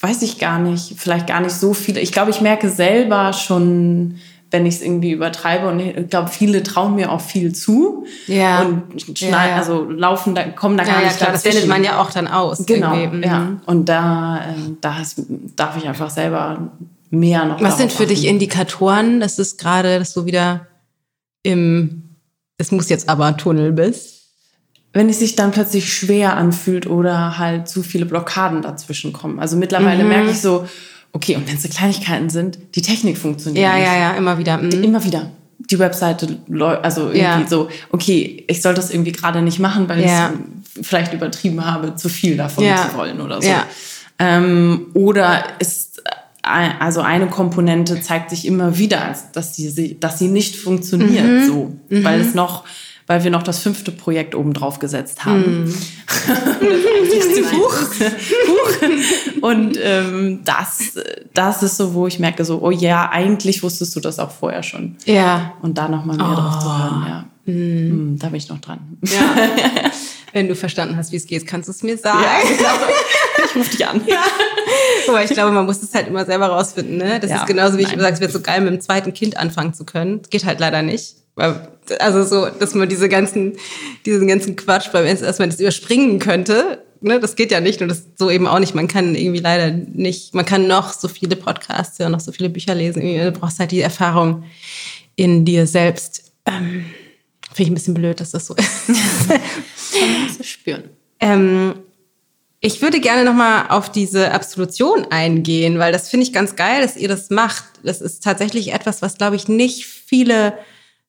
[0.00, 2.00] weiß ich gar nicht, vielleicht gar nicht so viele.
[2.00, 4.16] Ich glaube, ich merke selber schon,
[4.50, 5.68] wenn ich es irgendwie übertreibe.
[5.68, 8.06] Und ich glaube, viele trauen mir auch viel zu.
[8.26, 8.62] Ja.
[8.62, 11.84] Und schneiden, ja, also laufen, da, kommen da gar ja, nicht klar, Das findet man
[11.84, 12.66] ja auch dann aus.
[12.66, 12.94] Genau.
[12.94, 13.22] Mhm.
[13.22, 13.60] Ja.
[13.66, 14.96] Und da, äh, da
[15.56, 16.72] darf ich einfach selber
[17.10, 17.62] mehr noch.
[17.62, 18.14] Was sind für achten.
[18.14, 20.66] dich Indikatoren, dass es gerade, dass du wieder
[21.42, 22.16] im,
[22.58, 24.20] es muss jetzt aber Tunnel bist?
[24.92, 29.38] wenn es sich dann plötzlich schwer anfühlt oder halt zu viele Blockaden dazwischen kommen.
[29.38, 30.08] Also mittlerweile mhm.
[30.08, 30.66] merke ich so,
[31.12, 33.62] Okay, und wenn es so Kleinigkeiten sind, die Technik funktioniert.
[33.62, 33.86] Ja, nicht.
[33.86, 34.58] ja, ja, immer wieder.
[34.58, 34.70] Mhm.
[34.84, 35.30] Immer wieder.
[35.58, 36.38] Die Webseite,
[36.82, 37.46] also irgendwie ja.
[37.46, 40.32] so, okay, ich soll das irgendwie gerade nicht machen, weil ja.
[40.74, 42.88] ich vielleicht übertrieben habe, zu viel davon ja.
[42.88, 43.48] zu wollen oder so.
[43.48, 43.66] Ja.
[44.18, 45.90] Ähm, oder ist
[46.42, 51.46] also eine Komponente zeigt sich immer wieder, dass sie, dass sie nicht funktioniert, mhm.
[51.46, 52.28] so, weil mhm.
[52.28, 52.64] es noch
[53.10, 55.74] weil wir noch das fünfte Projekt oben drauf gesetzt haben.
[58.80, 59.44] Mm.
[59.44, 60.98] Und ähm, das,
[61.32, 64.62] das ist so, wo ich merke, so, oh ja, eigentlich wusstest du das auch vorher
[64.62, 64.96] schon.
[65.04, 65.54] Ja.
[65.62, 66.34] Und da nochmal mehr oh.
[66.34, 67.52] drauf zu hören, ja.
[67.52, 68.18] Mm.
[68.18, 68.98] Da bin ich noch dran.
[69.02, 69.36] Ja.
[70.32, 72.22] Wenn du verstanden hast, wie es geht, kannst du es mir sagen.
[72.22, 72.92] Ja, genau.
[73.44, 74.00] Ich rufe dich an.
[74.06, 74.22] Ja.
[75.08, 76.96] Aber ich glaube, man muss es halt immer selber rausfinden.
[76.96, 77.20] Ne?
[77.20, 77.90] Das ja, ist genauso, wie nein.
[77.90, 80.22] ich immer sage, es wird so geil, mit dem zweiten Kind anfangen zu können.
[80.22, 81.16] Das geht halt leider nicht.
[81.98, 83.56] Also so, dass man diese ganzen,
[84.06, 86.84] diesen ganzen Quatsch beim erstmal das überspringen könnte.
[87.02, 88.74] Ne, das geht ja nicht und das so eben auch nicht.
[88.74, 92.50] Man kann irgendwie leider nicht, man kann noch so viele Podcasts hören, noch so viele
[92.50, 93.00] Bücher lesen.
[93.02, 94.44] Du brauchst halt die Erfahrung
[95.16, 96.32] in dir selbst.
[96.44, 96.84] Ähm,
[97.46, 98.88] Finde ich ein bisschen blöd, dass das so ist.
[99.28, 100.84] Man muss es spüren.
[101.20, 101.74] Ähm,
[102.60, 106.96] ich würde gerne nochmal auf diese Absolution eingehen, weil das finde ich ganz geil, dass
[106.96, 107.64] ihr das macht.
[107.82, 110.52] Das ist tatsächlich etwas, was, glaube ich, nicht viele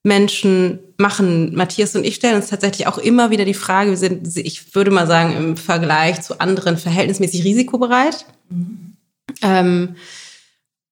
[0.03, 1.55] Menschen machen.
[1.55, 4.91] Matthias und ich stellen uns tatsächlich auch immer wieder die Frage, wir sind, ich würde
[4.91, 8.25] mal sagen, im Vergleich zu anderen verhältnismäßig risikobereit.
[8.49, 8.93] Mhm.
[9.41, 9.95] Ähm,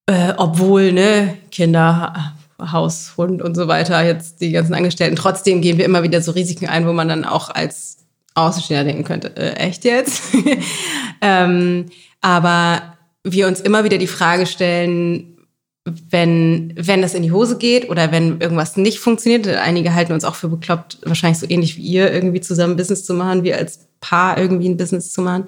[0.05, 5.77] äh, obwohl, ne, Kinder, Haus, Hund und so weiter, jetzt die ganzen Angestellten, trotzdem gehen
[5.77, 7.97] wir immer wieder so Risiken ein, wo man dann auch als
[8.35, 10.23] Außenstehender denken könnte, äh, echt jetzt?
[11.21, 11.85] ähm,
[12.21, 15.38] aber wir uns immer wieder die Frage stellen,
[16.09, 20.23] wenn, wenn das in die Hose geht oder wenn irgendwas nicht funktioniert, einige halten uns
[20.23, 23.87] auch für bekloppt, wahrscheinlich so ähnlich wie ihr, irgendwie zusammen Business zu machen, wie als
[24.01, 25.45] Paar irgendwie ein Business zu machen.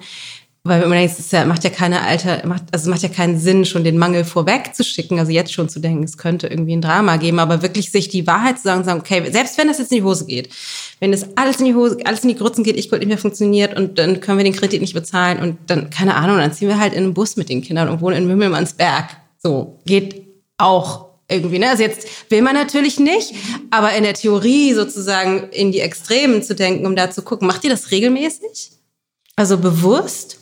[0.64, 3.36] Weil man denkt, es ja, macht ja keine Alter, macht, also es macht ja keinen
[3.36, 6.76] Sinn, schon den Mangel vorweg zu schicken, also jetzt schon zu denken, es könnte irgendwie
[6.76, 9.78] ein Drama geben, aber wirklich sich die Wahrheit zu sagen, sagen, okay, selbst wenn das
[9.78, 10.50] jetzt in die Hose geht,
[11.00, 13.76] wenn das alles in die Hose, alles in die Grützen geht, ich nicht mehr funktioniert
[13.76, 16.78] und dann können wir den Kredit nicht bezahlen und dann, keine Ahnung, dann ziehen wir
[16.78, 19.06] halt in einen Bus mit den Kindern und wohnen in Wimmelmannsberg.
[19.38, 20.21] So, geht
[20.62, 21.58] auch irgendwie.
[21.58, 21.70] Ne?
[21.70, 23.34] Also jetzt will man natürlich nicht,
[23.70, 27.64] aber in der Theorie sozusagen in die Extremen zu denken, um da zu gucken, macht
[27.64, 28.72] ihr das regelmäßig?
[29.36, 30.38] Also bewusst?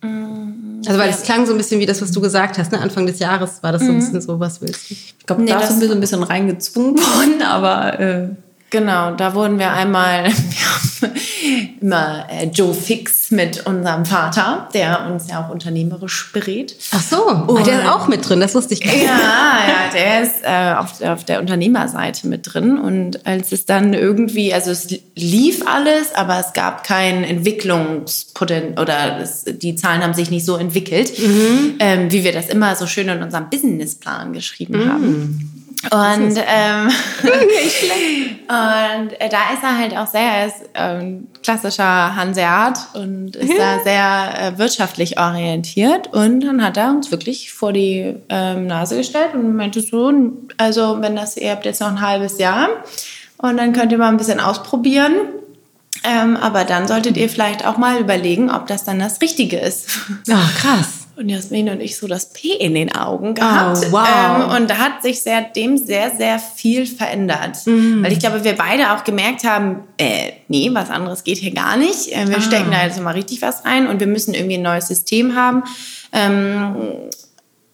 [0.00, 2.80] Also weil es klang so ein bisschen wie das, was du gesagt hast, ne?
[2.80, 4.94] Anfang des Jahres war das so ein bisschen so, was willst du?
[4.94, 8.28] Ich glaube, Nee, da sind wir so ein bisschen reingezwungen worden, aber äh,
[8.70, 10.24] Genau, da wurden wir einmal,
[11.00, 16.76] wir haben immer äh, Joe Fix mit unserem Vater, der uns ja auch unternehmerisch berät.
[16.92, 19.04] Ach so, ah, der ist auch mit drin, das wusste ich gar nicht.
[19.04, 22.78] Ja, ja, der ist äh, auf, auf der Unternehmerseite mit drin.
[22.78, 29.20] Und als es dann irgendwie, also es lief alles, aber es gab kein Entwicklungspotenzial oder
[29.20, 31.12] es, die Zahlen haben sich nicht so entwickelt,
[31.78, 35.57] ähm, wie wir das immer so schön in unserem Businessplan geschrieben haben.
[35.84, 36.88] Und, ähm,
[38.48, 43.56] und äh, da ist er halt auch sehr, er ist ähm, klassischer Hanseat und ist
[43.56, 46.12] da sehr äh, wirtschaftlich orientiert.
[46.12, 50.12] Und dann hat er uns wirklich vor die ähm, Nase gestellt und meinte so,
[50.56, 52.68] also wenn das, ihr habt jetzt noch ein halbes Jahr
[53.36, 55.14] und dann könnt ihr mal ein bisschen ausprobieren.
[56.04, 59.88] Ähm, aber dann solltet ihr vielleicht auch mal überlegen, ob das dann das Richtige ist.
[60.30, 61.07] Ah, krass.
[61.18, 63.86] Und Jasmin und ich so das P in den Augen gehabt.
[63.88, 64.06] Oh, wow.
[64.06, 67.56] ähm, und da hat sich seitdem sehr, sehr viel verändert.
[67.66, 71.76] Weil ich glaube, wir beide auch gemerkt haben, äh, nee, was anderes geht hier gar
[71.76, 72.12] nicht.
[72.12, 74.86] Äh, wir stecken da jetzt mal richtig was rein und wir müssen irgendwie ein neues
[74.86, 75.64] System haben.
[76.12, 76.76] Ähm,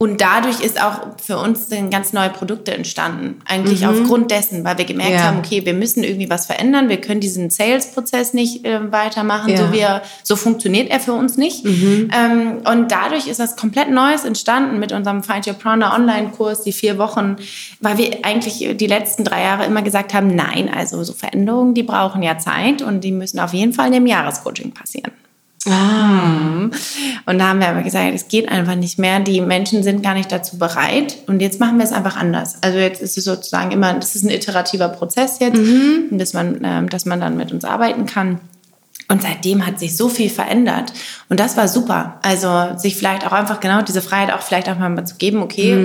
[0.04, 3.40] und dadurch ist auch für uns dann ganz neue Produkte entstanden.
[3.46, 5.22] Eigentlich aufgrund dessen, weil wir gemerkt Ja.
[5.24, 6.88] haben, okay, wir müssen irgendwie was verändern.
[6.88, 9.56] Wir können diesen Sales-Prozess nicht äh, weitermachen, Ja.
[9.66, 11.64] so wie er, so funktioniert er für uns nicht.
[11.64, 16.72] Ähm, und dadurch ist was komplett Neues entstanden mit unserem Find Your Prana Online-Kurs, die
[16.72, 17.36] vier Wochen,
[17.80, 21.82] weil wir eigentlich die letzten drei Jahre immer gesagt haben, nein, also so Veränderungen, die
[21.82, 25.12] brauchen ja Zeit und die müssen auf jeden Fall in dem Jahrescoaching passieren.
[25.66, 26.68] Ah,
[27.26, 29.20] Und da haben wir aber gesagt, es geht einfach nicht mehr.
[29.20, 31.16] Die Menschen sind gar nicht dazu bereit.
[31.26, 32.58] Und jetzt machen wir es einfach anders.
[32.62, 35.60] Also jetzt ist es sozusagen immer, das ist ein iterativer Prozess jetzt,
[36.10, 38.40] dass, man, ähm, dass man dann mit uns arbeiten kann.
[39.08, 40.92] Und seitdem hat sich so viel verändert.
[41.28, 42.18] Und das war super.
[42.22, 45.76] Also sich vielleicht auch einfach genau diese Freiheit auch vielleicht auch mal zu geben, okay,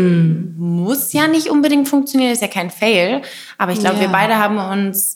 [0.58, 3.22] muss ja nicht unbedingt funktionieren, ist ja kein Fail.
[3.58, 4.02] Aber ich glaube, Ja.
[4.04, 5.16] wir beide haben uns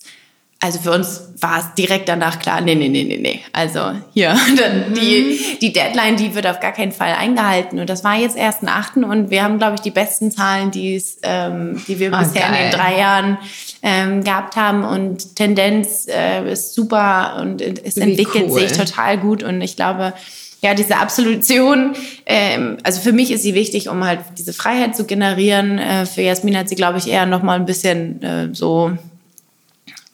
[0.64, 3.42] also für uns war es direkt danach klar, nee, nee, nee, nee, nee.
[3.52, 3.82] Also
[4.14, 7.80] hier, dann die, die Deadline, die wird auf gar keinen Fall eingehalten.
[7.80, 10.72] Und das war jetzt erst ein Achten und wir haben, glaube ich, die besten Zahlen,
[10.72, 12.70] die es, ähm, die wir Ah, bisher in geil.
[12.70, 13.38] den drei Jahren
[13.82, 14.86] ähm, gehabt haben.
[14.86, 18.62] Und Tendenz äh, ist super und es Wie entwickelt cool.
[18.62, 19.44] sich total gut.
[19.44, 20.14] Und ich glaube,
[20.62, 21.94] ja, diese Absolution,
[22.26, 25.78] ähm, also für mich ist sie wichtig, um halt diese Freiheit zu generieren.
[25.78, 28.94] Äh, für Jasmin hat sie, glaube ich, eher noch mal ein bisschen äh, so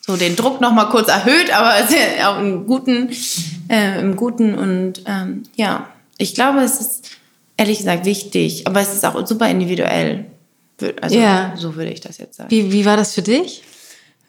[0.00, 1.74] so den Druck noch mal kurz erhöht, aber
[2.26, 3.10] auch im Guten,
[3.68, 7.10] äh, im Guten und ähm, ja, ich glaube, es ist
[7.56, 10.26] ehrlich gesagt wichtig, aber es ist auch super individuell.
[11.02, 11.52] Also Ja.
[11.56, 12.50] so würde ich das jetzt sagen.
[12.50, 13.62] wie, wie war das für dich?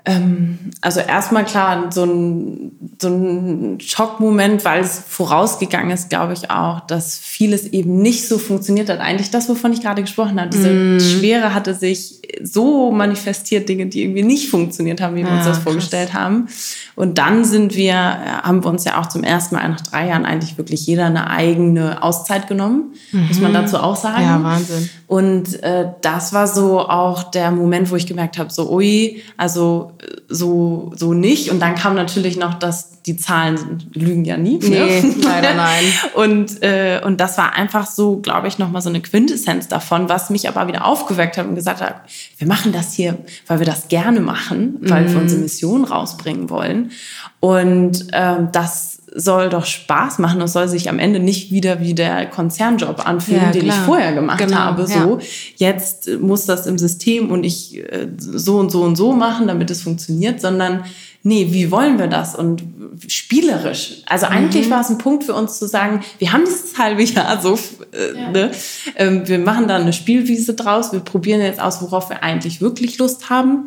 [0.03, 6.49] Ähm, also erstmal klar, so ein, so ein Schockmoment, weil es vorausgegangen ist, glaube ich
[6.49, 8.99] auch, dass vieles eben nicht so funktioniert hat.
[8.99, 10.49] Eigentlich das, wovon ich gerade gesprochen habe.
[10.49, 15.41] Diese Schwere hatte sich so manifestiert, Dinge, die irgendwie nicht funktioniert haben, wie wir uns
[15.41, 15.63] Ja, das krass.
[15.63, 16.47] vorgestellt haben.
[16.95, 17.95] Und dann sind wir, äh,
[18.43, 21.29] haben wir uns ja auch zum ersten Mal nach drei Jahren eigentlich wirklich jeder eine
[21.29, 24.23] eigene Auszeit genommen, muss man dazu auch sagen.
[24.23, 24.89] Ja, Wahnsinn.
[25.07, 29.90] Und äh, das war so auch der Moment, wo ich gemerkt habe, so ui, also
[30.27, 31.51] so so nicht.
[31.51, 34.59] Und dann kam natürlich noch, dass die Zahlen lügen ja nie.
[34.61, 35.15] Nee, ne?
[35.23, 35.83] leider nein.
[36.13, 40.09] Und äh, und das war einfach so, glaube ich, noch mal so eine Quintessenz davon,
[40.09, 42.01] was mich aber wieder aufgeweckt hat und gesagt hat,
[42.37, 46.91] wir machen das hier, weil wir das gerne machen, weil wir unsere Mission rausbringen wollen.
[47.39, 50.39] Und ähm, das soll doch Spaß machen.
[50.41, 54.13] Es soll sich am Ende nicht wieder wie der Konzernjob anfühlen, Ja, den ich vorher
[54.13, 54.84] gemacht Genau, habe.
[54.84, 54.88] ja.
[55.04, 55.19] So,
[55.58, 59.69] jetzt muss das im System und ich äh, so und so und so machen, damit
[59.69, 60.86] es funktioniert, sondern
[61.24, 62.36] nee, wie wollen wir das?
[62.36, 62.63] Und
[63.08, 64.02] spielerisch.
[64.08, 64.71] Also eigentlich Mhm.
[64.71, 67.56] war es ein Punkt für uns zu sagen, wir haben dieses halbe Jahr so,
[67.93, 68.52] äh, ne?
[68.95, 72.97] ähm, wir machen da eine Spielwiese draus, wir probieren jetzt aus, worauf wir eigentlich wirklich
[72.97, 73.65] Lust haben.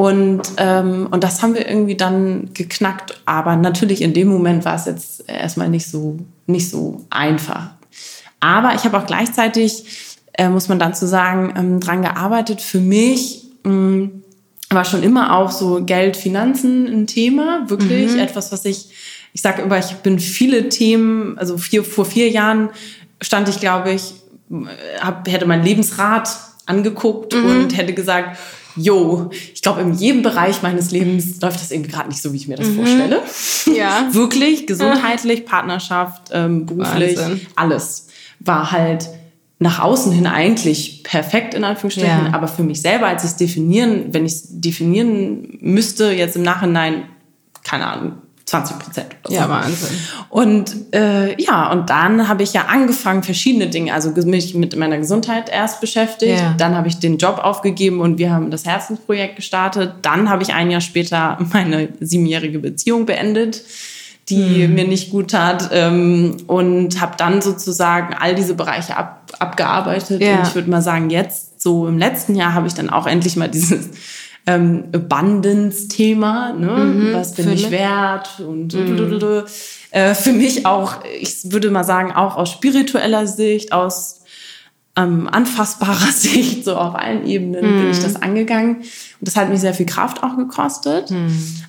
[0.00, 3.20] Und, ähm, und das haben wir irgendwie dann geknackt.
[3.26, 7.72] Aber natürlich in dem Moment war es jetzt erstmal nicht so, nicht so einfach.
[8.40, 9.84] Aber ich habe auch gleichzeitig,
[10.32, 12.62] äh, muss man dann zu sagen, ähm, dran gearbeitet.
[12.62, 14.08] Für mich mh,
[14.70, 17.68] war schon immer auch so Geld, Finanzen ein Thema.
[17.68, 18.92] Wirklich etwas, was ich,
[19.34, 22.70] ich sage immer, ich bin viele Themen, also vier, vor vier Jahren
[23.20, 24.14] stand ich, glaube ich,
[24.98, 26.30] hab, hätte mein Lebensrat
[26.64, 28.38] angeguckt und hätte gesagt,
[28.82, 32.36] Jo, ich glaube, in jedem Bereich meines Lebens läuft das irgendwie gerade nicht so, wie
[32.36, 33.20] ich mir das vorstelle.
[33.76, 34.08] Ja.
[34.12, 37.40] Wirklich, gesundheitlich, Partnerschaft, ähm, beruflich, Wahnsinn.
[37.56, 38.08] alles
[38.40, 39.08] war halt
[39.58, 42.32] nach außen hin eigentlich perfekt in Anführungsstrichen, Ja.
[42.32, 46.42] aber für mich selber, als ich es definieren, wenn ich es definieren müsste, jetzt im
[46.42, 47.02] Nachhinein,
[47.62, 48.12] keine Ahnung,
[48.50, 49.06] 20 Prozent.
[49.28, 49.96] Ja, Wahnsinn.
[50.28, 54.98] Und äh, ja, und dann habe ich ja angefangen, verschiedene Dinge, also mich mit meiner
[54.98, 56.40] Gesundheit erst beschäftigt.
[56.40, 56.54] Ja.
[56.58, 59.94] Dann habe ich den Job aufgegeben und wir haben das Herzensprojekt gestartet.
[60.02, 63.62] Dann habe ich ein Jahr später meine siebenjährige Beziehung beendet,
[64.28, 65.70] die mir nicht gut tat.
[65.72, 70.20] Ähm, und habe dann sozusagen all diese Bereiche ab, abgearbeitet.
[70.20, 70.38] Ja.
[70.38, 73.36] Und ich würde mal sagen, jetzt, so im letzten Jahr, habe ich dann auch endlich
[73.36, 73.90] mal dieses
[74.50, 77.10] ähm, Abundance-Thema, ne?
[77.12, 78.74] was bin ich wert und
[79.92, 84.22] äh, für mich auch, ich würde mal sagen, auch aus spiritueller Sicht, aus
[84.96, 88.78] ähm, anfassbarer Sicht, so auf allen Ebenen bin ich das angegangen.
[88.78, 88.86] Und
[89.20, 91.10] das hat mich sehr viel Kraft auch gekostet.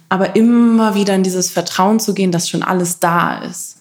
[0.09, 3.77] Aber immer wieder in dieses Vertrauen zu gehen, dass schon alles da ist.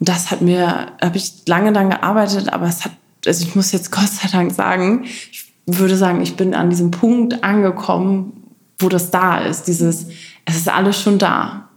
[0.00, 2.92] Und das hat mir, habe ich lange dann gearbeitet, aber es hat,
[3.26, 6.90] also ich muss jetzt Gott sei Dank sagen, ich würde sagen, ich bin an diesem
[6.90, 8.44] Punkt angekommen,
[8.78, 9.64] wo das da ist.
[9.68, 10.08] Dieses,
[10.44, 11.68] es ist alles schon da.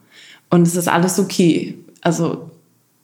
[0.49, 1.77] Und es ist alles okay.
[2.01, 2.49] Also,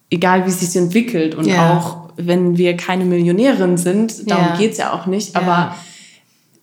[0.09, 1.35] egal wie es sich entwickelt.
[1.35, 1.77] Und Ja.
[1.77, 4.57] auch wenn wir keine Millionärin sind, darum Ja.
[4.57, 5.33] geht's ja auch nicht.
[5.35, 5.41] Ja.
[5.41, 5.75] Aber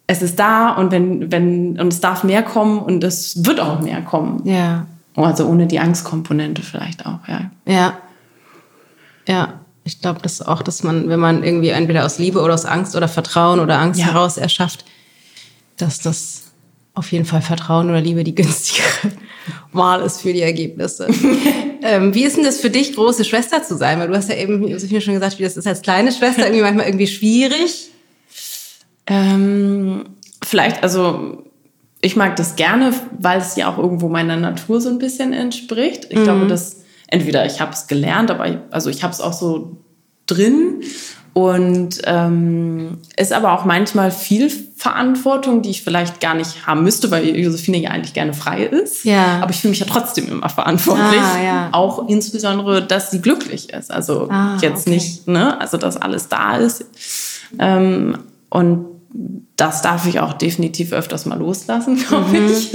[0.06, 3.80] es ist da und wenn, wenn, und es darf mehr kommen und es wird auch
[3.80, 4.42] mehr kommen.
[4.44, 4.86] Ja.
[5.16, 7.50] Also ohne die Angstkomponente vielleicht auch, ja.
[7.66, 7.92] Ja.
[9.28, 9.59] Ja.
[9.84, 12.96] Ich glaube, dass auch, dass man, wenn man irgendwie entweder aus Liebe oder aus Angst
[12.96, 14.06] oder Vertrauen oder Angst Ja.
[14.06, 14.84] heraus erschafft,
[15.76, 16.42] dass das
[16.94, 19.12] auf jeden Fall Vertrauen oder Liebe die günstigere
[19.72, 21.08] Wahl ist für die Ergebnisse.
[21.82, 23.98] ähm, wie ist denn das für dich, große Schwester zu sein?
[23.98, 26.42] Weil du hast ja eben, habe mir schon gesagt, wie das ist als kleine Schwester
[26.42, 27.90] irgendwie manchmal irgendwie schwierig.
[29.06, 30.04] Ähm,
[30.44, 31.44] vielleicht, also
[32.02, 36.06] ich mag das gerne, weil es ja auch irgendwo meiner Natur so ein bisschen entspricht.
[36.10, 36.79] Ich glaube, dass
[37.10, 39.76] entweder ich habe es gelernt, aber ich, also ich habe es auch so
[40.26, 40.82] drin
[41.32, 47.10] und ähm, ist aber auch manchmal viel Verantwortung, die ich vielleicht gar nicht haben müsste,
[47.10, 49.04] weil Josephine ja eigentlich gerne frei ist.
[49.04, 49.40] Ja.
[49.40, 51.20] Aber ich fühle mich ja trotzdem immer verantwortlich.
[51.20, 51.68] Ah, ja.
[51.72, 53.90] Auch insbesondere, dass sie glücklich ist.
[53.92, 54.90] Also Ah, jetzt okay.
[54.90, 56.84] nicht, ne, also dass alles da ist.
[57.58, 58.18] Ähm,
[58.48, 58.86] und
[59.56, 62.50] das darf ich auch definitiv öfters mal loslassen, glaube Mhm.
[62.52, 62.72] ich.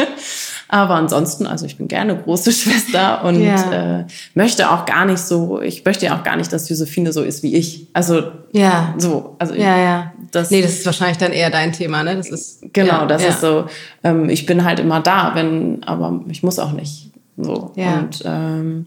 [0.67, 3.99] Aber ansonsten, also ich bin gerne große Schwester und Ja.
[3.99, 7.21] äh, möchte auch gar nicht so, ich möchte ja auch gar nicht, dass Josephine so
[7.21, 7.87] ist wie ich.
[7.93, 8.93] Also Ja.
[8.97, 10.13] so, also Ja, ja.
[10.31, 12.15] Das- nee, das ist wahrscheinlich dann eher dein Thema, ne?
[12.17, 13.29] Das ist Genau, ja, das ja.
[13.29, 13.65] ist so.
[14.03, 17.11] Ähm, ich bin halt immer da, wenn, aber ich muss auch nicht.
[17.37, 17.71] So.
[17.75, 17.99] Ja.
[17.99, 18.85] Und ähm,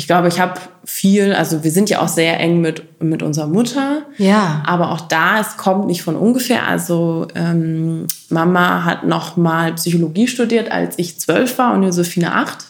[0.00, 3.48] ich glaube, ich habe viel, also wir sind ja auch sehr eng mit, mit unserer
[3.48, 4.00] Mutter.
[4.16, 4.62] Ja.
[4.66, 6.66] Aber auch da, es kommt nicht von ungefähr.
[6.66, 12.64] Also ähm, Mama hat noch mal Psychologie studiert, als ich zwölf war und Josephine acht.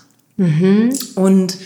[1.15, 1.57] Und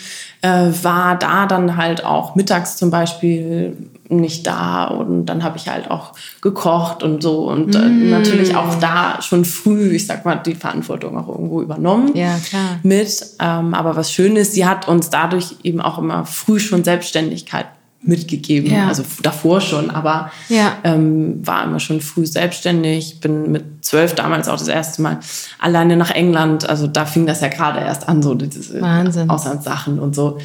[0.44, 3.76] äh, war da dann halt auch mittags zum Beispiel
[4.10, 8.78] nicht da und dann habe ich halt auch gekocht und so und äh, natürlich auch
[8.78, 12.78] da schon früh, ich sag mal, die Verantwortung auch irgendwo übernommen Ja, klar.
[12.82, 13.24] mit.
[13.40, 17.66] Ähm, aber was schön ist, sie hat uns dadurch eben auch immer früh schon Selbstständigkeit
[18.06, 18.70] mitgegeben.
[18.72, 18.88] Ja.
[18.88, 20.74] Also davor schon, aber Ja.
[20.84, 23.20] ähm, war immer schon früh selbstständig.
[23.20, 25.18] Bin mit zwölf damals auch das erste Mal
[25.58, 26.68] alleine nach England.
[26.68, 29.30] Also da fing das ja gerade erst an, so diese Wahnsinn.
[29.30, 30.38] Auslandssachen und so.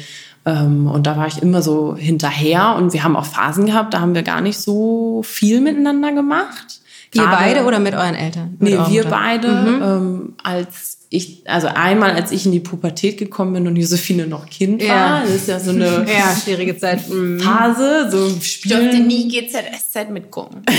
[0.46, 4.00] Ähm, und da war ich immer so hinterher und wir haben auch Phasen gehabt, da
[4.00, 6.80] haben wir gar nicht so viel miteinander gemacht.
[7.12, 8.56] Ihr beide oder mit euren Eltern?
[8.58, 9.10] Mit Nee, wir Mutter?
[9.10, 14.28] beide, ähm, als ich, also einmal, als ich in die Pubertät gekommen bin und Josephine
[14.28, 14.88] noch Kind Ja.
[14.94, 17.08] war, das ist ja so eine Ja, schwierige Zeit.
[17.08, 17.40] Mhm.
[17.40, 20.62] Phase, so Ich durfte nie GZSZ mitgucken.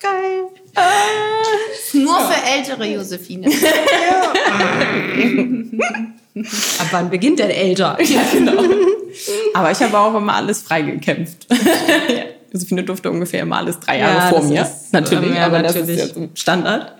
[0.00, 0.48] Geil.
[1.92, 3.46] Nur für ältere Josephine.
[6.78, 7.96] Ab wann beginnt denn älter?
[8.02, 8.60] Ja, genau.
[9.54, 11.46] Aber ich habe auch immer alles freigekämpft.
[11.50, 12.24] ja.
[12.54, 14.62] Josephine durfte ungefähr immer alles drei Jahre Ja, vor mir.
[14.62, 15.98] ist- natürlich, ähm, ja, aber natürlich.
[16.00, 16.92] das ist ja Standard.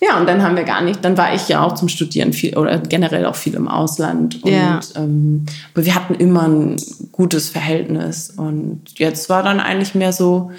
[0.00, 2.56] Ja, und dann haben wir gar nicht, dann war ich ja auch zum Studieren viel
[2.58, 4.42] oder generell auch viel im Ausland.
[4.42, 4.80] Und, Ja.
[4.96, 6.76] ähm, aber wir hatten immer ein
[7.12, 8.30] gutes Verhältnis.
[8.36, 10.50] Und jetzt war dann eigentlich mehr so,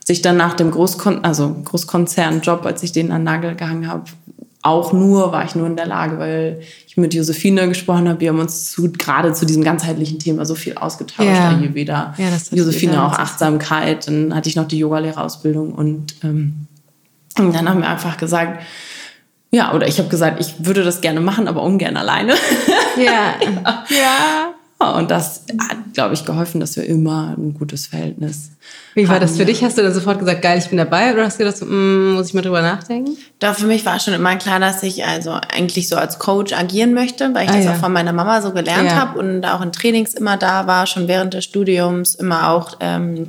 [0.00, 3.88] als ich dann nach dem Großkon also Großkonzernjob, als ich den an den Nagel gehangen
[3.88, 4.04] habe,
[4.62, 6.60] auch nur, war ich nur in der Lage, weil
[6.92, 8.20] ich mit Josephine gesprochen habe.
[8.20, 11.26] Wir haben uns zu, gerade zu diesem ganzheitlichen Thema so viel ausgetauscht.
[11.26, 11.48] Ja.
[11.48, 13.14] Ayurveda, Ja, Josephine auch.
[13.14, 14.06] Achtsamkeit.
[14.08, 16.66] Dann hatte ich noch die Yogalehrerausbildung und, ähm,
[17.38, 18.62] und dann haben wir einfach gesagt,
[19.50, 22.34] ja, oder ich habe gesagt, ich würde das gerne machen, aber ungern alleine.
[22.98, 23.36] Ja.
[23.88, 24.54] ja.
[24.90, 28.50] Und das hat, glaube ich, geholfen, dass wir immer ein gutes Verhältnis
[28.94, 29.22] Wie war haben.
[29.22, 29.62] das für dich?
[29.62, 31.12] Hast du dann sofort gesagt, geil, ich bin dabei?
[31.12, 33.16] Oder hast du gedacht, so, mm, muss ich mal drüber nachdenken?
[33.38, 36.94] Da für mich war schon immer klar, dass ich also eigentlich so als Coach agieren
[36.94, 37.72] möchte, weil ich Ah, das ja.
[37.72, 38.96] auch von meiner Mama so gelernt Ja.
[38.96, 43.28] habe und auch in Trainings immer da war, schon während des Studiums immer auch ähm,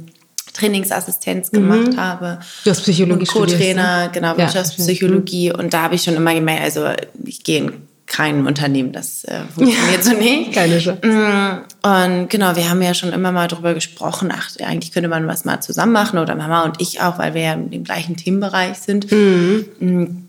[0.54, 2.00] Trainingsassistenz gemacht mhm.
[2.00, 2.40] habe.
[2.64, 5.48] Du hast Psychologie Co-Trainer, genau, Wirtschaftspsychologie.
[5.48, 5.56] Ja.
[5.56, 6.86] Und da habe ich schon immer gemerkt, also
[7.26, 7.72] ich gehe in
[8.06, 10.54] kein Unternehmen, das äh, funktioniert so nicht.
[10.54, 11.08] Keine Chance.
[11.08, 15.28] Mm, und genau, wir haben ja schon immer mal darüber gesprochen, ach, eigentlich könnte man
[15.28, 18.78] was mal zusammen machen oder Mama und ich auch, weil wir ja im gleichen Themenbereich
[18.78, 19.12] sind.
[19.12, 19.66] Mhm.
[19.80, 20.24] Mm,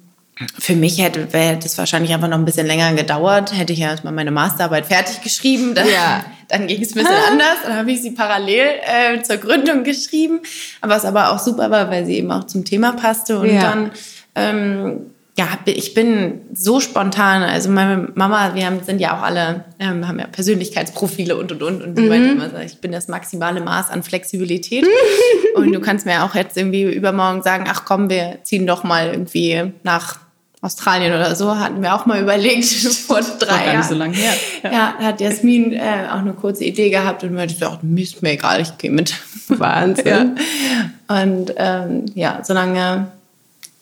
[0.58, 3.56] für mich hätte das wahrscheinlich einfach noch ein bisschen länger gedauert.
[3.56, 5.76] Hätte ich ja erstmal meine Masterarbeit fertig geschrieben.
[5.76, 6.24] Dann, ja.
[6.48, 7.58] dann ging es ein bisschen anders.
[7.64, 10.40] Dann habe ich sie parallel äh, zur Gründung geschrieben.
[10.80, 13.38] Aber es aber auch super war, weil sie eben auch zum Thema passte.
[13.38, 13.60] Und ja.
[13.60, 13.90] dann
[14.34, 17.42] ähm, ja, ich bin so spontan.
[17.42, 21.62] Also meine Mama, wir haben, sind ja auch alle, ähm, haben ja Persönlichkeitsprofile und und
[21.62, 21.82] und.
[21.82, 22.08] Und mhm.
[22.08, 24.86] meinte immer, ich bin das maximale Maß an Flexibilität.
[25.56, 29.08] und du kannst mir auch jetzt irgendwie übermorgen sagen, ach komm, wir ziehen doch mal
[29.08, 30.18] irgendwie nach
[30.64, 32.64] Australien oder so, hatten wir auch mal überlegt,
[33.06, 33.82] vor drei Jahren.
[33.82, 34.32] So lange her.
[34.62, 38.30] Ja, ja hat Jasmin äh, auch eine kurze Idee gehabt und meinte, ach, Mist, mir
[38.30, 39.14] egal, ich gehe mit.
[39.48, 40.06] Wahnsinn.
[41.08, 41.22] ja.
[41.22, 43.08] Und ähm, ja, solange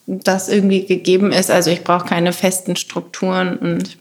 [0.07, 1.51] das irgendwie gegeben ist.
[1.51, 3.99] Also ich brauche keine festen Strukturen und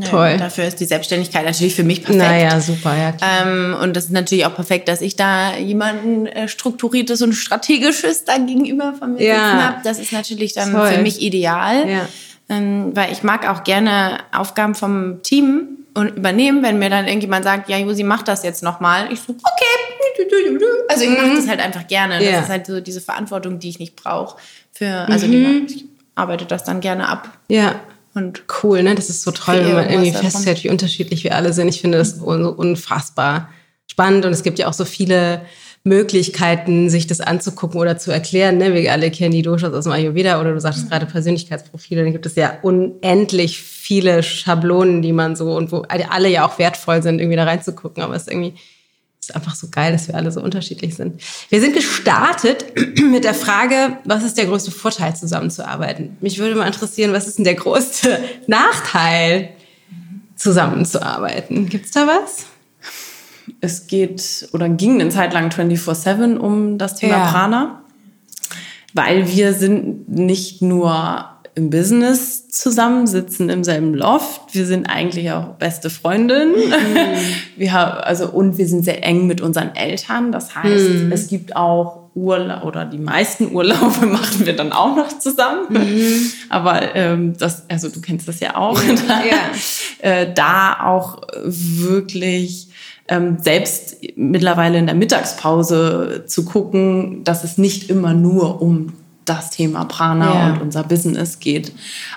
[0.00, 0.28] Toll.
[0.30, 2.24] Ja, dafür ist die Selbstständigkeit natürlich für mich perfekt.
[2.24, 3.12] Naja, super, ja.
[3.20, 8.24] Ähm, und das ist natürlich auch perfekt, dass ich da jemanden äh, strukturiertes und strategisches
[8.24, 9.34] da gegenüber von mir ja.
[9.34, 9.76] sitzen habe.
[9.84, 10.92] Das ist natürlich dann Toll.
[10.92, 11.86] für mich ideal.
[11.86, 12.08] Ja.
[12.48, 17.44] Ähm, weil ich mag auch gerne Aufgaben vom Team und übernehmen, wenn mir dann irgendjemand
[17.44, 19.12] sagt, ja, Josi, mach das jetzt nochmal.
[19.12, 19.82] Ich so, okay.
[20.88, 21.36] Also ich mache mhm.
[21.36, 22.18] das halt einfach gerne.
[22.18, 24.38] Das ist halt so diese Verantwortung, die ich nicht brauche
[24.72, 25.66] für, also mhm.
[25.66, 25.84] die, ich
[26.14, 27.28] arbeite das dann gerne ab.
[27.48, 27.80] Ja.
[28.14, 28.94] Und cool, ne?
[28.94, 31.68] Das ist so toll, wenn man irgendwie feststellt, wie unterschiedlich wir alle sind.
[31.68, 33.48] Ich finde das unfassbar
[33.86, 35.42] spannend und es gibt ja auch so viele
[35.84, 38.58] Möglichkeiten, sich das anzugucken oder zu erklären.
[38.58, 38.72] Ne?
[38.72, 40.90] Wir alle kennen die Doshas aus dem Ayurveda oder du sagst mhm.
[40.90, 42.04] gerade Persönlichkeitsprofile.
[42.04, 46.58] Dann gibt es ja unendlich viele Schablonen, die man so und wo alle ja auch
[46.58, 48.02] wertvoll sind, irgendwie da reinzugucken.
[48.02, 48.54] Aber es ist irgendwie
[49.22, 51.22] ist einfach so geil, dass wir alle so unterschiedlich sind.
[51.48, 52.64] Wir sind gestartet
[53.00, 56.16] mit der Frage, was ist der größte Vorteil, zusammenzuarbeiten?
[56.20, 58.18] Mich würde mal interessieren, was ist denn der größte
[58.48, 59.50] Nachteil,
[60.34, 61.68] zusammenzuarbeiten?
[61.68, 62.46] Gibt es da was?
[63.60, 67.30] Es geht oder ging eine Zeit lang 24-7 um das Thema ja.
[67.30, 67.82] Prana,
[68.94, 74.54] weil wir sind nicht nur im Business zusammen, sitzen im selben Loft.
[74.54, 76.52] Wir sind eigentlich auch beste Freundinnen.
[76.52, 76.96] Mhm.
[77.56, 80.32] Wir haben, also, und wir sind sehr eng mit unseren Eltern.
[80.32, 81.12] Das heißt, mhm.
[81.12, 85.66] es gibt auch Urlaub oder die meisten Urlaube machen wir dann auch noch zusammen.
[85.68, 86.32] Mhm.
[86.48, 88.82] Aber ähm, das, also du kennst das ja auch.
[88.82, 88.94] Ja.
[89.06, 89.20] da,
[90.08, 92.68] äh, da auch wirklich
[93.08, 98.92] ähm, selbst mittlerweile in der Mittagspause zu gucken, dass es nicht immer nur um
[99.24, 100.52] das Thema Prana ja.
[100.52, 101.72] und unser Business geht.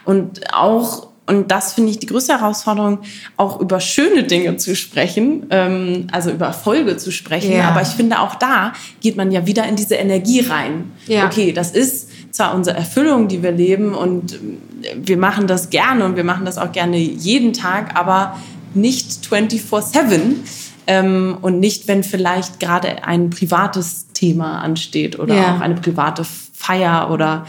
[0.06, 3.00] Und auch, und das finde ich die größte Herausforderung,
[3.38, 7.54] auch über schöne Dinge zu sprechen, ähm, also über Erfolge zu sprechen.
[7.54, 7.70] Ja.
[7.70, 10.92] Aber ich finde, auch da geht man ja wieder in diese Energie rein.
[11.08, 11.26] Ja.
[11.26, 14.40] Okay, das ist zwar unsere Erfüllung, die wir leben und
[14.96, 18.40] wir machen das gerne und wir machen das auch gerne jeden Tag, aber
[18.74, 20.36] nicht 24-7
[20.88, 25.56] ähm, und nicht, wenn vielleicht gerade ein privates Thema ansteht oder ja.
[25.56, 27.46] auch eine private Feier oder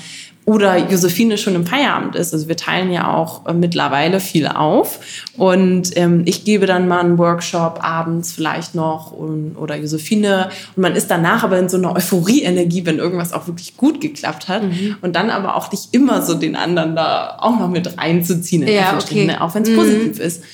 [0.47, 2.33] oder Josephine schon im Feierabend ist.
[2.33, 5.01] Also wir teilen ja auch äh, mittlerweile viel auf.
[5.37, 10.51] Und ähm, ich gebe dann mal einen Workshop abends vielleicht noch und, oder Josephine.
[10.77, 14.47] Und man ist danach aber in so einer Euphorie-Energie, wenn irgendwas auch wirklich gut geklappt
[14.47, 14.63] hat.
[14.63, 14.95] Mhm.
[15.03, 18.97] Und dann aber auch nicht immer so den anderen da auch noch mit reinzuziehen, ja,
[18.97, 19.27] okay.
[19.27, 19.43] ne?
[19.43, 19.77] auch wenn es mhm.
[19.77, 20.45] positiv ist.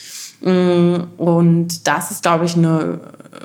[0.42, 3.00] Mm, und das ist, glaube ich, eine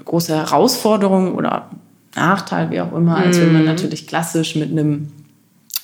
[0.05, 1.69] große Herausforderung oder
[2.15, 3.67] Nachteil, wie auch immer, als wenn man mhm.
[3.67, 5.09] natürlich klassisch mit einem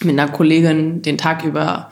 [0.01, 1.89] mit einer Kollegin den Tag über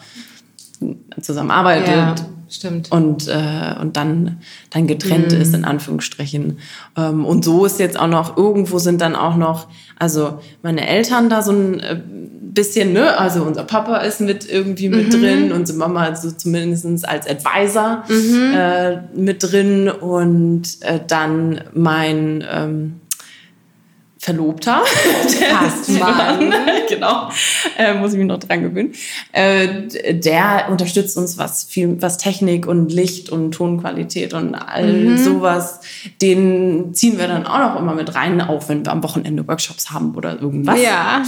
[1.21, 1.87] zusammenarbeitet.
[1.87, 2.15] Ja,
[2.53, 2.91] stimmt.
[2.91, 5.41] Und, äh, und dann, dann getrennt mhm.
[5.41, 6.59] ist, in Anführungsstrichen.
[6.97, 11.29] Ähm, und so ist jetzt auch noch, irgendwo sind dann auch noch, also meine Eltern
[11.29, 11.99] da so ein äh,
[12.53, 15.21] bisschen, ne, also unser Papa ist mit irgendwie mit mhm.
[15.21, 18.53] drin, unsere Mama also zumindest als Advisor mhm.
[18.53, 23.00] äh, mit drin und äh, dann mein ähm,
[24.21, 24.83] Verlobter.
[25.51, 26.53] Passt Mann.
[26.89, 27.29] genau.
[27.75, 28.93] Äh, muss ich mich noch dran gewöhnen.
[29.31, 35.17] Äh, der unterstützt uns, was viel, was Technik und Licht und Tonqualität und all mhm.
[35.17, 35.79] sowas.
[36.21, 39.89] Den ziehen wir dann auch noch immer mit rein, auch wenn wir am Wochenende Workshops
[39.89, 40.79] haben oder irgendwas.
[40.79, 41.23] Ja.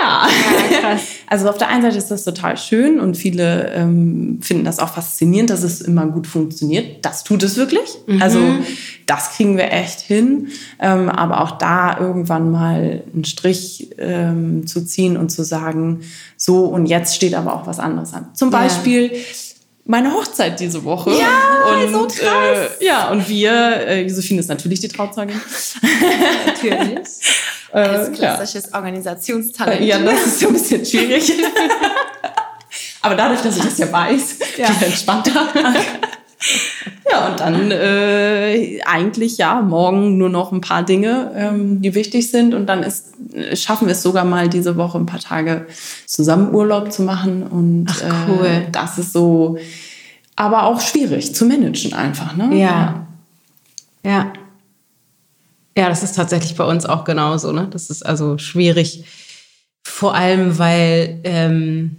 [0.00, 0.28] Ja.
[0.70, 1.02] ja krass.
[1.30, 4.88] Also auf der einen Seite ist das total schön und viele ähm, finden das auch
[4.88, 7.04] faszinierend, dass es immer gut funktioniert.
[7.04, 7.86] Das tut es wirklich.
[8.06, 8.22] Mhm.
[8.22, 8.40] Also
[9.04, 10.48] das kriegen wir echt hin.
[10.78, 16.00] Ähm, aber auch da irgendwann mal einen Strich ähm, zu ziehen und zu sagen,
[16.38, 18.28] so und jetzt steht aber auch was anderes an.
[18.32, 19.18] Zum Beispiel ja.
[19.84, 21.10] meine Hochzeit diese Woche.
[21.10, 22.70] Ja, und, so krass.
[22.80, 25.38] Äh, ja, und wir, äh, Josephine ist natürlich die Trauzeugin.
[26.46, 27.06] natürlich.
[27.72, 28.78] Als klassisches ja.
[28.78, 29.84] Organisationstalent.
[29.84, 31.32] Ja, das ist so ein bisschen schwierig.
[33.02, 34.68] Aber dadurch, dass ich das ja weiß, ja.
[34.68, 35.48] bin entspannter.
[35.54, 35.74] Okay.
[37.10, 42.30] Ja, und dann äh, eigentlich ja morgen nur noch ein paar Dinge, ähm, die wichtig
[42.30, 42.54] sind.
[42.54, 43.14] Und dann ist,
[43.54, 45.66] schaffen wir es sogar mal diese Woche ein paar Tage
[46.06, 47.42] zusammen Urlaub zu machen.
[47.42, 48.46] Und Ach, cool.
[48.46, 49.56] Äh, das ist so,
[50.36, 52.36] aber auch schwierig zu managen einfach.
[52.36, 52.56] Ne?
[52.56, 52.66] Ja.
[52.66, 53.04] Ja.
[54.04, 54.32] Ja,
[55.86, 57.52] das ist tatsächlich bei uns auch genauso.
[57.52, 57.68] Ne?
[57.70, 59.04] Das ist also schwierig.
[59.84, 61.98] Vor allem, weil ähm,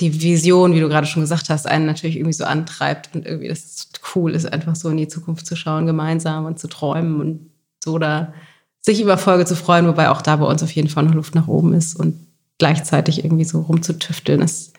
[0.00, 3.48] die Vision, wie du gerade schon gesagt hast, einen natürlich irgendwie so antreibt und irgendwie
[3.48, 7.50] das cool ist, einfach so in die Zukunft zu schauen, gemeinsam und zu träumen und
[7.82, 8.32] so da
[8.80, 11.34] sich über Folge zu freuen, wobei auch da bei uns auf jeden Fall noch Luft
[11.34, 12.14] nach oben ist und
[12.58, 14.72] gleichzeitig irgendwie so rumzutüfteln ist.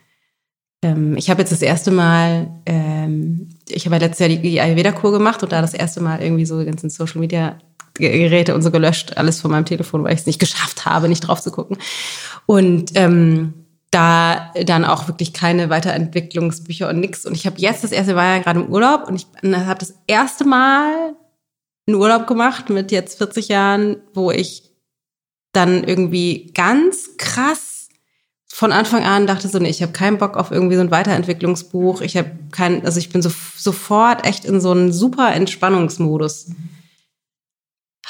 [0.84, 5.11] Ähm, ich habe jetzt das erste Mal, ähm, ich habe ja letztes Jahr die Ayurveda-Kur
[5.11, 7.59] gemacht und da das erste Mal irgendwie so die ganzen Social Media
[8.10, 11.22] Geräte und so gelöscht, alles von meinem Telefon, weil ich es nicht geschafft habe, nicht
[11.22, 11.78] drauf zu gucken.
[12.45, 13.54] Und ähm,
[13.91, 17.26] da dann auch wirklich keine Weiterentwicklungsbücher und nix.
[17.26, 19.93] Und ich habe jetzt das erste Mal ja gerade im Urlaub und ich habe das
[20.08, 21.16] erste Mal
[21.88, 24.72] einen Urlaub gemacht mit jetzt 40 Jahren, wo ich
[25.52, 27.72] dann irgendwie ganz krass
[28.54, 32.02] von Anfang an dachte so, nee, ich habe keinen Bock auf irgendwie so ein Weiterentwicklungsbuch.
[32.02, 36.52] Ich habe kein, also ich bin so, sofort echt in so einen super Entspannungsmodus.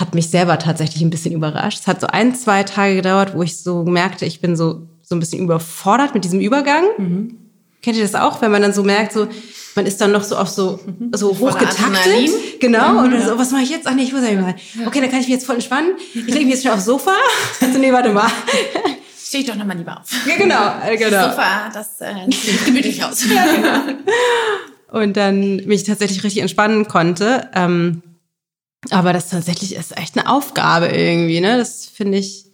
[0.01, 1.79] Hat mich selber tatsächlich ein bisschen überrascht.
[1.81, 5.15] Es hat so ein, zwei Tage gedauert, wo ich so merkte, ich bin so so
[5.15, 6.85] ein bisschen überfordert mit diesem Übergang.
[6.97, 7.37] Mhm.
[7.81, 9.27] Kennt ihr das auch, wenn man dann so merkt, so
[9.75, 11.11] man ist dann noch so auf so mhm.
[11.13, 12.93] so hochgetaktet, genau.
[12.93, 13.87] Mhm, und dann so, was mache ich jetzt?
[13.87, 14.55] Ach nee, ich muss ja mal.
[14.85, 15.91] Okay, dann kann ich mich jetzt voll entspannen.
[16.13, 17.13] Ich lege mich jetzt schon aufs Sofa.
[17.61, 18.29] Also nee, warte mal.
[19.21, 20.09] Stehe ich doch nochmal lieber auf.
[20.25, 21.09] Ja, genau, genau.
[21.09, 23.23] Das Sofa, das äh, sieht gemütlich aus.
[23.33, 23.99] ja, genau.
[24.91, 27.49] Und dann mich tatsächlich richtig entspannen konnte.
[27.53, 28.01] Ähm,
[28.89, 31.57] aber das tatsächlich ist echt eine Aufgabe irgendwie, ne?
[31.57, 32.51] Das finde ich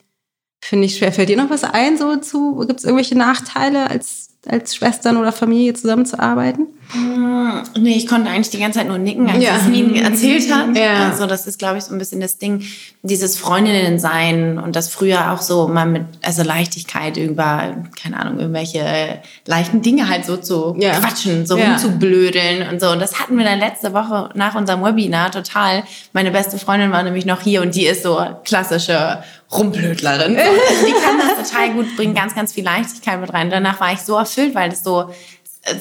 [0.62, 1.14] finde ich schwer.
[1.14, 2.66] Fällt dir noch was ein so zu?
[2.68, 6.68] Gibt es irgendwelche Nachteile als als Schwestern oder Familie zusammenzuarbeiten?
[6.90, 9.58] Hm, nee, ich konnte eigentlich die ganze Zeit nur nicken, als ja.
[9.58, 10.76] es Nien erzählt hat.
[10.76, 11.10] Ja.
[11.10, 12.64] Also das ist, glaube ich, so ein bisschen das Ding,
[13.02, 18.40] dieses Freundinnen sein und das früher auch so mal mit, also Leichtigkeit über, keine Ahnung,
[18.40, 21.00] irgendwelche leichten Dinge halt so zu ja.
[21.00, 21.72] quatschen, so ja.
[21.72, 22.90] rumzublödeln und so.
[22.90, 25.84] Und das hatten wir dann letzte Woche nach unserem Webinar total.
[26.14, 30.38] Meine beste Freundin war nämlich noch hier und die ist so klassische Rumblödlerin.
[30.68, 33.50] Also die kann das total gut, bringen ganz, ganz viel Leichtigkeit mit rein.
[33.50, 35.10] Danach war ich so erfüllt, weil es so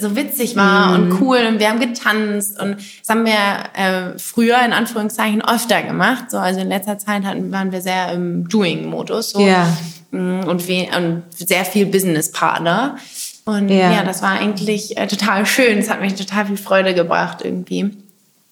[0.01, 0.95] so witzig war mm.
[0.95, 3.35] und cool und wir haben getanzt und das haben wir
[3.75, 6.31] äh, früher in Anführungszeichen öfter gemacht.
[6.31, 9.69] So, also in letzter Zeit hatten, waren wir sehr im Doing-Modus so, yeah.
[10.11, 12.97] Mm, und, we und sehr viel Business-Partner.
[13.45, 13.93] Und yeah.
[13.93, 15.79] ja, das war eigentlich äh, total schön.
[15.79, 17.91] Es hat mich total viel Freude gebracht irgendwie.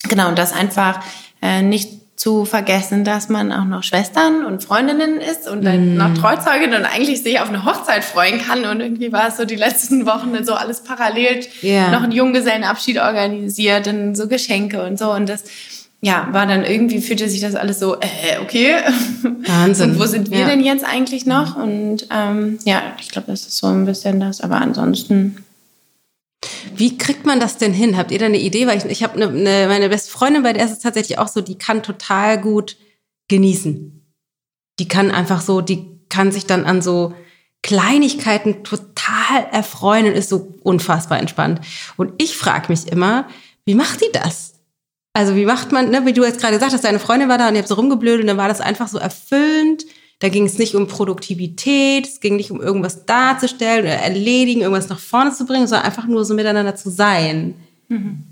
[0.09, 1.01] Genau, und das einfach
[1.43, 5.97] äh, nicht zu vergessen, dass man auch noch Schwestern und Freundinnen ist und dann mm.
[5.97, 8.65] noch Trauzeugin und eigentlich sich auf eine Hochzeit freuen kann.
[8.65, 11.91] Und irgendwie war es so die letzten Wochen so alles parallel, yeah.
[11.91, 15.11] noch einen Junggesellenabschied organisiert und so Geschenke und so.
[15.13, 15.43] Und das,
[16.01, 18.75] ja, war dann irgendwie, fühlte sich das alles so, äh, okay.
[19.47, 19.91] Wahnsinn.
[19.93, 20.47] Und wo sind wir ja.
[20.47, 21.57] denn jetzt eigentlich noch?
[21.57, 24.43] Und ähm, ja, ich glaube, das ist so ein bisschen das.
[24.43, 25.43] Aber ansonsten
[26.79, 27.97] wie kriegt man das denn hin?
[27.97, 28.67] Habt ihr da eine Idee?
[28.67, 31.29] Weil ich, ich habe eine, eine, meine beste Freundin, bei der ist es tatsächlich auch
[31.29, 32.77] so, die kann total gut
[33.29, 34.03] genießen.
[34.79, 37.15] Die kann einfach so, die kann sich dann an so
[37.63, 41.61] Kleinigkeiten total erfreuen und ist so unfassbar entspannt.
[41.97, 43.27] Und ich frage mich immer,
[43.65, 44.55] wie macht die das?
[45.15, 47.49] Also wie macht man, ne, wie du jetzt gerade gesagt hast, deine Freundin war da
[47.49, 49.85] und ihr habt so rumgeblödet und dann war das einfach so erfüllend
[50.25, 54.89] da ging es nicht um Produktivität, es ging nicht um irgendwas darzustellen oder erledigen, irgendwas
[54.89, 57.53] nach vorne zu bringen, sondern einfach nur so miteinander zu sein.
[57.89, 58.23] Mhm.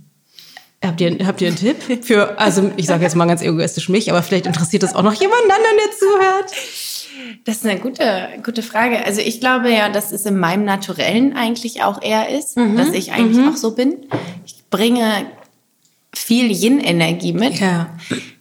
[0.83, 4.11] Habt ihr, habt ihr einen Tipp für, also ich sage jetzt mal ganz egoistisch mich,
[4.11, 6.53] aber vielleicht interessiert das auch noch jemand anderen, der zuhört?
[7.45, 9.05] Das ist eine gute, gute Frage.
[9.05, 12.79] Also ich glaube ja, dass es in meinem Naturellen eigentlich auch eher ist, mhm.
[12.79, 13.51] dass ich eigentlich mhm.
[13.51, 13.97] auch so bin.
[14.47, 15.27] Ich bringe
[16.15, 17.91] viel Yin-Energie mit, ja.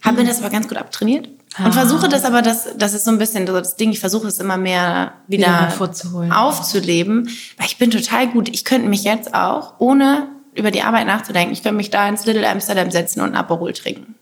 [0.03, 1.27] habe mir das aber ganz gut abtrainiert.
[1.57, 1.65] Ah.
[1.65, 4.39] Und versuche das aber, das, das ist so ein bisschen das Ding, ich versuche es
[4.39, 8.49] immer mehr wieder, wieder aufzuleben, weil ich bin total gut.
[8.49, 12.25] Ich könnte mich jetzt auch, ohne über die Arbeit nachzudenken, ich könnte mich da ins
[12.25, 14.15] Little Amsterdam setzen und ein Aperol trinken.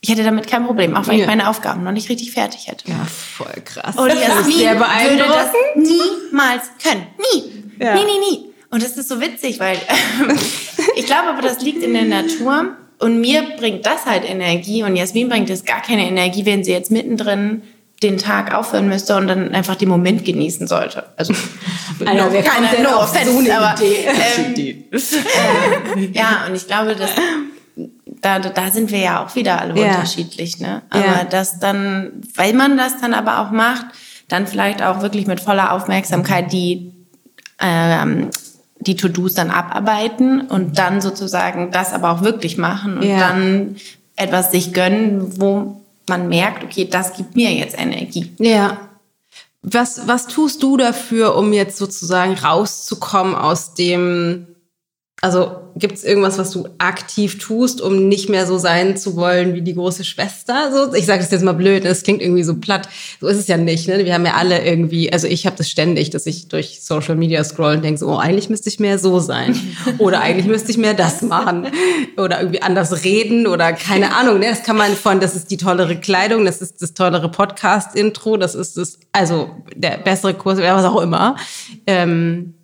[0.00, 1.24] Ich hätte damit kein Problem, auch wenn ja.
[1.24, 2.88] ich meine Aufgaben noch nicht richtig fertig hätte.
[2.88, 3.96] Ja, voll krass.
[3.96, 7.06] Und Jasmin würde das niemals können.
[7.18, 7.84] Nie.
[7.84, 7.94] Ja.
[7.94, 8.52] Nie, nie, nie.
[8.70, 9.78] Und das ist so witzig, weil
[10.96, 14.96] ich glaube aber, das liegt in der Natur und mir bringt das halt Energie und
[14.96, 17.62] Jasmin bringt es gar keine Energie, wenn sie jetzt mittendrin
[18.02, 21.04] den Tag aufhören müsste und dann einfach den Moment genießen sollte.
[21.16, 21.32] Also,
[22.04, 26.94] also no, wer keine kommt no offense, so aber ähm, äh, ja, und ich glaube,
[26.94, 27.10] dass
[28.20, 29.88] da, da sind wir ja auch wieder alle Ja.
[29.94, 30.82] unterschiedlich, ne?
[30.90, 31.24] Aber Ja.
[31.24, 33.86] das dann, weil man das dann aber auch macht,
[34.28, 36.92] dann vielleicht auch wirklich mit voller Aufmerksamkeit die,
[37.60, 38.30] ähm,
[38.86, 43.18] die To-Dos dann abarbeiten und dann sozusagen das aber auch wirklich machen und Ja.
[43.18, 43.76] dann
[44.16, 48.32] etwas sich gönnen, wo man merkt, okay, das gibt mir jetzt Energie.
[48.38, 48.78] Ja.
[49.62, 54.46] Was, was tust du dafür, um jetzt sozusagen rauszukommen aus dem,
[55.22, 59.54] also gibt es irgendwas, was du aktiv tust, um nicht mehr so sein zu wollen
[59.54, 60.70] wie die große Schwester?
[60.72, 61.88] So, ich sage das jetzt mal blöd, ne?
[61.88, 62.88] das klingt irgendwie so platt.
[63.20, 63.88] So ist es ja nicht.
[63.88, 64.04] Ne?
[64.04, 67.42] Wir haben ja alle irgendwie, also ich habe das ständig, dass ich durch Social Media
[67.44, 69.58] scroll und denke so, oh, eigentlich müsste ich mehr so sein.
[69.98, 71.68] Oder eigentlich müsste ich mehr das machen.
[72.18, 74.38] Oder irgendwie anders reden oder keine Ahnung.
[74.38, 74.46] Ne?
[74.50, 78.54] Das kann man von, das ist die tollere Kleidung, das ist das tollere Podcast-Intro, das
[78.54, 81.36] ist das, also der bessere Kurs, was auch immer.
[81.86, 82.55] Ähm,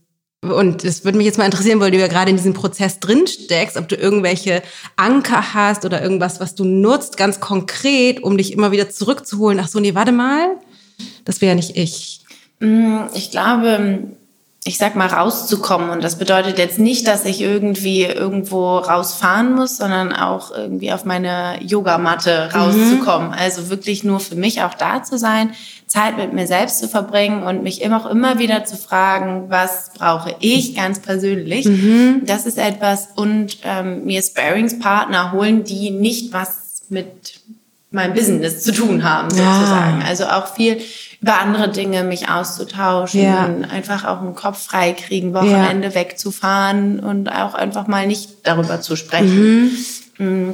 [0.43, 3.27] und es würde mich jetzt mal interessieren, weil du ja gerade in diesem Prozess drin
[3.29, 4.63] steckst, ob du irgendwelche
[4.97, 9.61] Anker hast oder irgendwas, was du nutzt, ganz konkret, um dich immer wieder zurückzuholen.
[9.61, 10.57] Ach so, nee, warte mal.
[11.25, 12.25] Das wäre ja nicht ich.
[12.59, 14.17] Mm, Ich glaube,
[14.65, 15.91] ich sag mal, rauszukommen.
[15.91, 21.05] Und das bedeutet jetzt nicht, dass ich irgendwie irgendwo rausfahren muss, sondern auch irgendwie auf
[21.05, 23.33] meine Yogamatte rauszukommen.
[23.33, 25.51] Also wirklich nur für mich auch da zu sein,
[25.89, 29.91] Zeit mit mir selbst zu verbringen und mich immer auch immer wieder zu fragen, was
[29.99, 31.67] brauche ich ganz persönlich.
[32.25, 37.41] Das ist etwas und ähm, mir Sparingspartner holen, die nicht was mit
[37.91, 40.03] meinem Business zu tun haben, sozusagen.
[40.07, 40.81] Also auch viel
[41.23, 43.49] über andere Dinge mich auszutauschen, Ja.
[43.71, 48.97] einfach auch einen Kopf frei kriegen, Wochenende wegzufahren und auch einfach mal nicht darüber zu
[48.97, 49.71] sprechen.
[50.19, 50.51] Mm.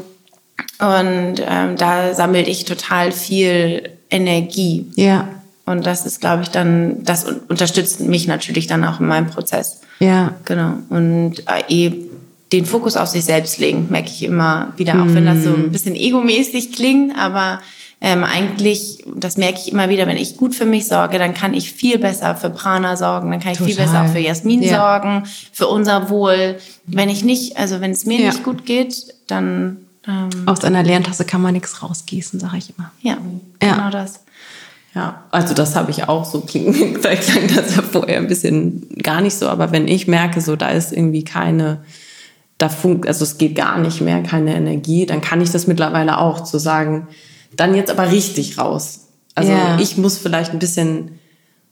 [0.81, 4.87] Und ähm, da sammle ich total viel Energie.
[4.97, 5.29] Ja,
[5.66, 9.29] Und das ist, glaube ich, dann, das un- unterstützt mich natürlich dann auch in meinem
[9.29, 9.81] Prozess.
[10.01, 10.35] ja.
[10.45, 10.75] Genau.
[10.91, 11.93] Und äh, eh
[12.53, 15.71] den Fokus auf sich selbst legen, merke ich immer wieder, auch wenn das so ein
[15.71, 17.61] bisschen egomäßig klingt, aber
[18.01, 21.53] ähm, eigentlich, das merke ich immer wieder, wenn ich gut für mich sorge, dann kann
[21.55, 23.87] ich viel besser für Prana sorgen, dann kann ich viel Total.
[23.87, 24.77] besser auch für Jasmin Ja.
[24.77, 26.59] sorgen, für unser Wohl.
[26.87, 28.29] Wenn ich nicht, also wenn es mir Ja.
[28.31, 32.91] nicht gut geht, dann ähm, Aus einer Leertasse kann man nichts rausgießen, sage ich immer.
[33.03, 33.19] ja,
[33.63, 33.75] Ja.
[33.75, 34.21] genau das.
[34.95, 36.41] Ja, also das habe ich auch so.
[36.41, 40.41] Klingt, vielleicht klang das ja vorher ein bisschen gar nicht so, aber wenn ich merke,
[40.41, 41.81] so da ist irgendwie keine,
[42.57, 46.19] da funkt, also es geht gar nicht mehr, keine Energie, dann kann ich das mittlerweile
[46.19, 47.07] auch zu sagen,
[47.57, 49.09] dann jetzt aber richtig raus.
[49.35, 49.79] Also Ja.
[49.79, 51.19] ich muss vielleicht ein bisschen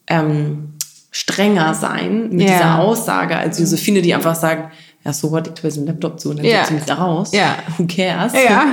[0.08, 0.74] ähm,
[1.10, 2.56] strenger sein mit Ja.
[2.56, 4.72] dieser Aussage als Josephine, die einfach sagt,
[5.04, 6.58] ja, so what, ich tue jetzt den Laptop zu und dann Ja.
[6.60, 7.30] setze ich mich da raus.
[7.32, 7.56] Ja.
[7.78, 8.32] Who cares?
[8.34, 8.66] Ja.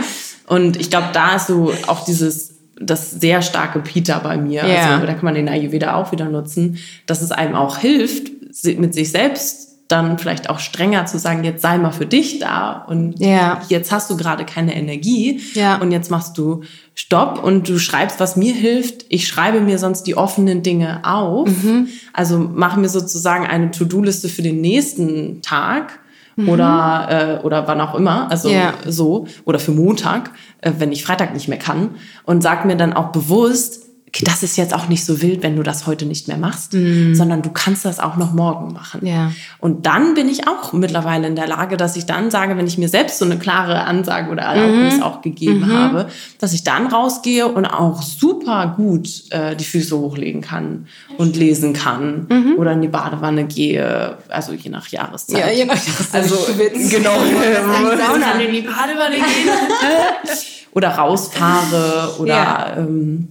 [0.48, 4.68] Und ich glaube, da ist so auch dieses, das sehr starke Peter bei mir.
[4.68, 4.94] Ja.
[4.96, 8.32] Also da kann man den Ayurveda auch wieder nutzen, dass es einem auch hilft,
[8.78, 12.84] mit sich selbst dann vielleicht auch strenger zu sagen, jetzt sei mal für dich da
[12.88, 13.62] und Ja.
[13.70, 15.76] jetzt hast du gerade keine Energie Ja.
[15.78, 16.62] und jetzt machst du
[16.96, 19.06] Stopp und du schreibst, was mir hilft.
[19.10, 21.48] Ich schreibe mir sonst die offenen Dinge auf.
[21.50, 21.88] Mhm.
[22.14, 26.00] Also mache mir sozusagen eine To-Do-Liste für den nächsten Tag
[26.48, 28.56] oder, äh, oder wann auch immer, also Mhm.
[28.56, 28.74] Ja.
[28.88, 30.32] so, oder für Montag,
[30.62, 31.92] äh, wenn ich Freitag nicht mehr kann
[32.26, 33.82] und sag mir dann auch bewusst,
[34.22, 36.74] das ist jetzt auch nicht so wild, wenn du das heute nicht mehr machst,
[37.14, 39.00] sondern du kannst das auch noch morgen machen.
[39.02, 39.08] Mhm.
[39.08, 39.32] Ja.
[39.60, 42.78] Und dann bin ich auch mittlerweile in der Lage, dass ich dann sage, wenn ich
[42.78, 45.04] mir selbst so eine klare Ansage oder Erlaubnis Mhm.
[45.04, 46.10] auch gegeben habe,
[46.40, 50.88] dass ich dann rausgehe und auch super gut äh, die Füße hochlegen kann
[51.18, 52.56] und lesen kann Mhm.
[52.58, 55.40] oder in die Badewanne gehe, also je nach Jahreszeit.
[55.40, 56.22] Ja, je nach Jahreszeit.
[56.22, 56.36] Also
[56.90, 57.16] genau.
[57.18, 59.50] Sauna in die Badewanne gehen.
[60.74, 62.74] oder rausfahre oder Ja.
[62.78, 63.28] ähm,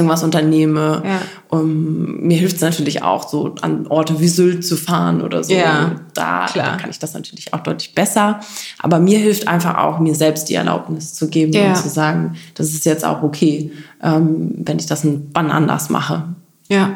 [0.00, 1.02] irgendwas unternehme.
[1.04, 1.20] Ja.
[1.48, 5.52] Um, mir hilft es natürlich auch, so an Orte wie Sylt zu fahren oder so.
[5.54, 8.40] Ja, da, da kann ich das natürlich auch deutlich besser.
[8.78, 11.68] Aber mir hilft einfach auch, mir selbst die Erlaubnis zu geben Ja.
[11.68, 13.72] und zu sagen, das ist jetzt auch okay,
[14.02, 16.34] ähm, wenn ich das ein- wann anders mache.
[16.68, 16.92] Ja,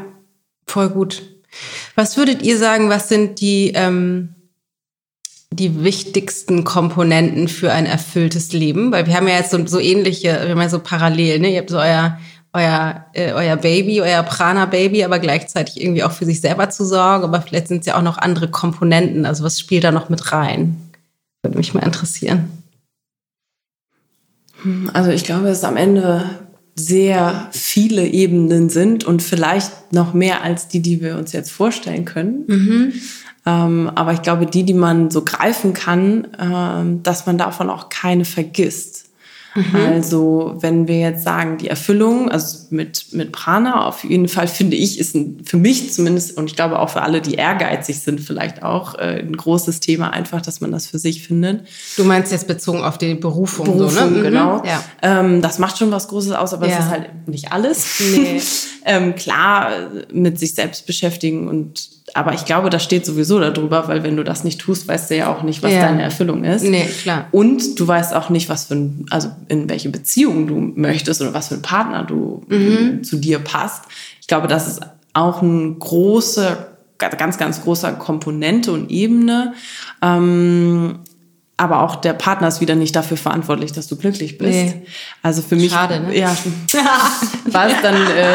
[0.66, 1.22] voll gut.
[1.94, 4.30] Was würdet ihr sagen, was sind die, ähm,
[5.52, 8.90] die wichtigsten Komponenten für ein erfülltes Leben?
[8.90, 11.52] Weil wir haben ja jetzt so, so ähnliche, wir haben ja so parallel, ne?
[11.52, 12.18] Ihr habt so euer,
[12.54, 17.24] euer, äh, euer Baby, euer Prana-Baby, aber gleichzeitig irgendwie auch für sich selber zu sorgen.
[17.24, 19.26] Aber vielleicht sind es ja auch noch andere Komponenten.
[19.26, 20.76] Also was spielt da noch mit rein?
[21.42, 22.48] Würde mich mal interessieren.
[24.94, 26.30] Also ich glaube, dass es am Ende
[26.76, 32.04] sehr viele Ebenen sind und vielleicht noch mehr als die, die wir uns jetzt vorstellen
[32.04, 32.44] können.
[33.46, 37.90] Ähm, aber ich glaube, die, die man so greifen kann, ähm, dass man davon auch
[37.90, 39.03] keine vergisst.
[39.54, 39.76] Mhm.
[39.76, 44.76] Also wenn wir jetzt sagen, die Erfüllung, also mit, mit Prana auf jeden Fall, finde
[44.76, 48.20] ich, ist ein, für mich zumindest und ich glaube auch für alle, die ehrgeizig sind,
[48.20, 51.66] vielleicht auch äh, ein großes Thema einfach, dass man das für sich findet.
[51.96, 54.22] Du meinst jetzt bezogen auf die Berufung, Berufung so, ne?
[54.22, 54.58] genau.
[54.58, 54.64] Mhm.
[54.64, 54.84] Ja.
[55.02, 56.78] Ähm, das macht schon was Großes aus, aber Ja.
[56.78, 58.00] es ist halt nicht alles.
[58.00, 58.40] Nee.
[58.84, 59.70] ähm, klar,
[60.12, 64.22] mit sich selbst beschäftigen und aber ich glaube, das steht sowieso darüber, weil wenn du
[64.24, 65.80] das nicht tust, weißt du ja auch nicht, was Ja.
[65.80, 66.62] deine Erfüllung ist.
[66.64, 67.26] Nee, klar.
[67.32, 71.34] Und du weißt auch nicht, was für ein, also in welche Beziehung du möchtest oder
[71.34, 73.02] was für ein Partner du Mhm.
[73.04, 73.82] zu dir passt.
[74.20, 74.80] Ich glaube, das ist
[75.12, 79.54] auch ein großer, ganz, ganz großer Komponente und Ebene.
[80.00, 81.00] Ähm,
[81.56, 84.50] aber auch der Partner ist wieder nicht dafür verantwortlich, dass du glücklich bist.
[84.50, 84.86] Nee.
[85.22, 86.16] Also für mich Schade, ne?
[86.16, 86.36] ja,
[87.46, 88.34] war es dann äh,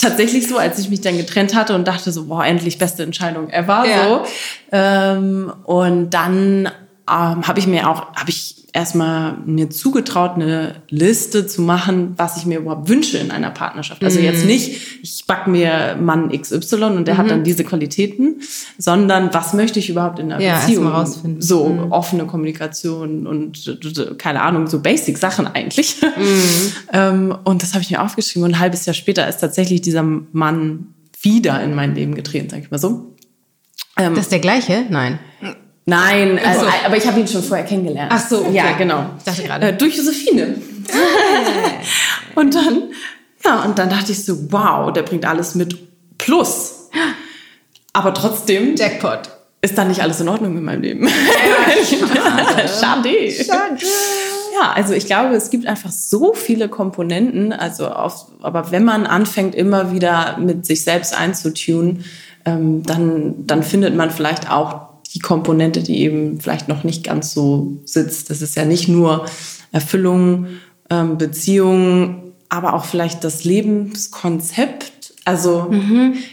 [0.00, 3.50] tatsächlich so, als ich mich dann getrennt hatte und dachte so, boah, endlich beste Entscheidung
[3.50, 3.84] ever.
[3.86, 4.04] Ja.
[4.04, 4.24] So.
[4.70, 6.66] Ähm, und dann
[7.10, 12.36] ähm, habe ich mir auch, habe ich erstmal mir zugetraut, eine Liste zu machen, was
[12.36, 14.02] ich mir überhaupt wünsche in einer Partnerschaft.
[14.04, 14.24] Also Mhm.
[14.24, 18.40] jetzt nicht, ich back mir Mann XY und der hat dann diese Qualitäten,
[18.78, 20.46] sondern was möchte ich überhaupt in einer Mhm.
[20.46, 20.86] Ja, Beziehung?
[20.88, 21.34] rausfinden.
[21.36, 21.42] Mhm.
[21.42, 23.78] So offene Kommunikation und
[24.18, 25.96] keine Ahnung, so Basic Sachen eigentlich.
[26.02, 26.72] Mhm.
[26.92, 30.02] ähm, und das habe ich mir aufgeschrieben und ein halbes Jahr später ist tatsächlich dieser
[30.02, 33.14] Mann wieder in mein Leben getreten, sag ich mal so.
[33.98, 34.84] Ähm, Das ist der gleiche?
[34.88, 35.18] Nein.
[35.86, 36.66] Nein, also, so.
[36.86, 38.12] aber ich habe ihn schon vorher kennengelernt.
[38.14, 38.56] Ach so, okay.
[38.56, 39.06] Ja, genau.
[39.18, 39.68] Ich dachte gerade.
[39.68, 40.56] Äh, durch Josephine.
[42.34, 42.82] und dann,
[43.44, 45.76] ja, und dann dachte ich so, wow, der bringt alles mit
[46.18, 46.90] Plus.
[47.92, 49.22] Aber trotzdem Jackpot.
[49.62, 51.08] ist da nicht alles in Ordnung in meinem Leben.
[52.80, 53.30] schade.
[53.30, 53.78] schade.
[54.60, 57.52] Ja, also ich glaube, es gibt einfach so viele Komponenten.
[57.52, 62.04] Also auf, aber wenn man anfängt, immer wieder mit sich selbst einzutunen,
[62.44, 67.32] ähm, dann, dann findet man vielleicht auch die Komponente, die eben vielleicht noch nicht ganz
[67.32, 68.30] so sitzt.
[68.30, 69.26] Das ist ja nicht nur
[69.72, 70.46] Erfüllung,
[70.88, 75.14] ähm, Beziehung, aber auch vielleicht das Lebenskonzept.
[75.24, 75.70] Also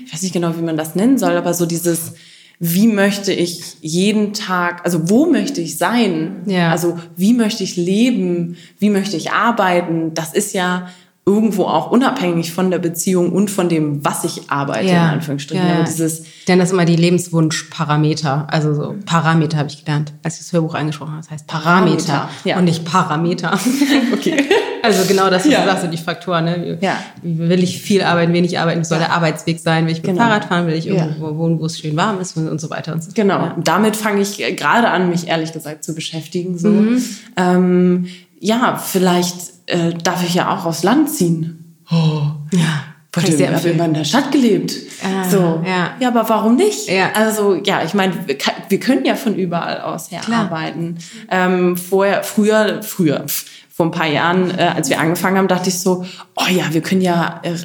[0.06, 2.14] ich weiß nicht genau, wie man das nennen soll, aber so dieses,
[2.60, 6.44] wie möchte ich jeden Tag, also wo möchte ich sein?
[6.46, 6.72] Ja.
[6.72, 8.58] Also wie möchte ich leben?
[8.80, 10.14] Wie möchte ich arbeiten?
[10.14, 10.90] Das ist ja
[11.28, 15.68] irgendwo auch unabhängig von der Beziehung und von dem, was ich arbeite, in Anführungsstrichen.
[15.68, 15.84] Ja, ja.
[15.84, 18.48] Dieses, Denn das ist immer die Lebenswunschparameter.
[18.50, 21.22] Also so Parameter habe ich gelernt, als ich das Hörbuch eingesprochen habe.
[21.22, 22.58] Das heißt Parameter, Parameter, ja.
[22.58, 23.60] und nicht Parameter.
[24.14, 24.38] okay.
[24.82, 25.62] Also genau das, was Ja.
[25.62, 26.46] du sagst, so die Faktoren.
[26.46, 26.78] Ne?
[26.80, 26.98] Wie, Ja.
[27.22, 28.80] will ich viel arbeiten, wenig arbeiten?
[28.80, 29.86] Wie soll der Arbeitsweg sein?
[29.86, 30.28] Will ich mit dem Genau.
[30.30, 30.68] Fahrrad fahren?
[30.68, 30.94] Will ich Ja.
[30.94, 33.12] irgendwo wohnen, wo es schön warm ist und so weiter und so.
[33.14, 33.38] Genau.
[33.40, 33.56] Ja.
[33.62, 36.58] Damit fange ich äh, gerade an, mich ehrlich gesagt zu beschäftigen.
[36.58, 36.70] So.
[36.70, 37.04] Mhm.
[37.36, 38.08] Ähm,
[38.40, 41.78] ja, vielleicht äh, darf ich ja auch aufs Land ziehen.
[41.92, 42.22] Oh.
[42.52, 42.84] Ja.
[43.26, 44.74] Ich habe immer in der Stadt gelebt.
[45.04, 45.64] Ah, so.
[45.66, 45.96] ja.
[46.00, 46.88] ja, aber warum nicht?
[46.88, 47.12] Ja.
[47.14, 48.38] Also, ja, ich meine, wir,
[48.70, 50.42] wir können ja von überall aus her Klar.
[50.42, 50.98] arbeiten.
[51.32, 53.26] Ähm, vorher, früher, früher,
[53.70, 56.06] vor ein paar Jahren, äh, als wir angefangen haben, dachte ich so,
[56.36, 57.56] oh ja, wir können ja äh,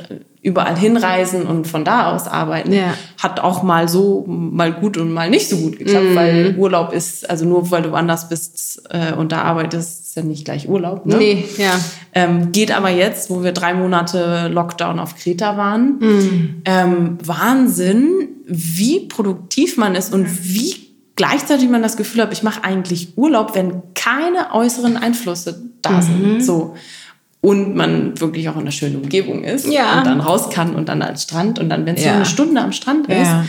[0.42, 2.72] überall hinreisen und von da aus arbeiten.
[2.72, 2.94] Ja.
[3.22, 6.16] Hat auch mal so, mal gut und mal nicht so gut geklappt, Mhm.
[6.16, 10.22] weil Urlaub ist, also nur weil du woanders bist äh, und da arbeitest, ist ja
[10.24, 11.06] nicht gleich Urlaub.
[11.06, 11.16] Ne?
[11.16, 11.78] Nee, ja.
[12.12, 16.00] Ähm, geht aber jetzt, wo wir drei Monate Lockdown auf Kreta waren,
[16.64, 20.74] ähm, Wahnsinn, wie produktiv man ist und wie
[21.14, 26.42] gleichzeitig man das Gefühl hat, ich mache eigentlich Urlaub, wenn keine äußeren Einflüsse da sind.
[26.44, 26.74] So.
[27.42, 29.98] Und man wirklich auch in einer schönen Umgebung ist Ja.
[29.98, 32.10] und dann raus kann und dann als Strand und dann, wenn es Ja.
[32.12, 33.44] nur eine Stunde am Strand ist, Ja.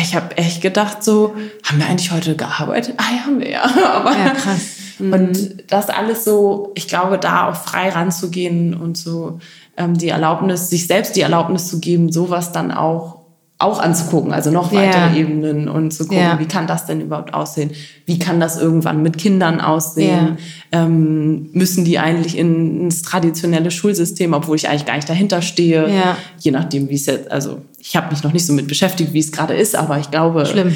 [0.00, 2.94] ich habe echt gedacht so, haben wir eigentlich heute gearbeitet?
[2.96, 3.62] Ah ja, haben wir ja.
[3.94, 4.62] Aber Ja, krass.
[4.98, 9.38] und das alles so, ich glaube, da auch frei ranzugehen und so
[9.76, 13.23] ähm, die Erlaubnis, sich selbst die Erlaubnis zu geben, sowas dann auch
[13.58, 14.80] auch anzugucken, also noch Ja.
[14.80, 16.38] weitere Ebenen und zu gucken, Ja.
[16.40, 17.70] wie kann das denn überhaupt aussehen?
[18.04, 20.38] Wie kann das irgendwann mit Kindern aussehen?
[20.72, 25.88] Ähm, müssen die eigentlich in, ins traditionelle Schulsystem, obwohl ich eigentlich gar nicht dahinter stehe?
[25.88, 26.16] Ja.
[26.38, 29.20] Je nachdem, wie es jetzt, also ich habe mich noch nicht so mit beschäftigt, wie
[29.20, 30.74] es gerade ist, aber ich glaube, Schlimm.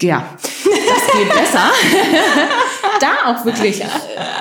[0.00, 1.64] ja, das geht besser.
[3.00, 3.86] da auch wirklich äh,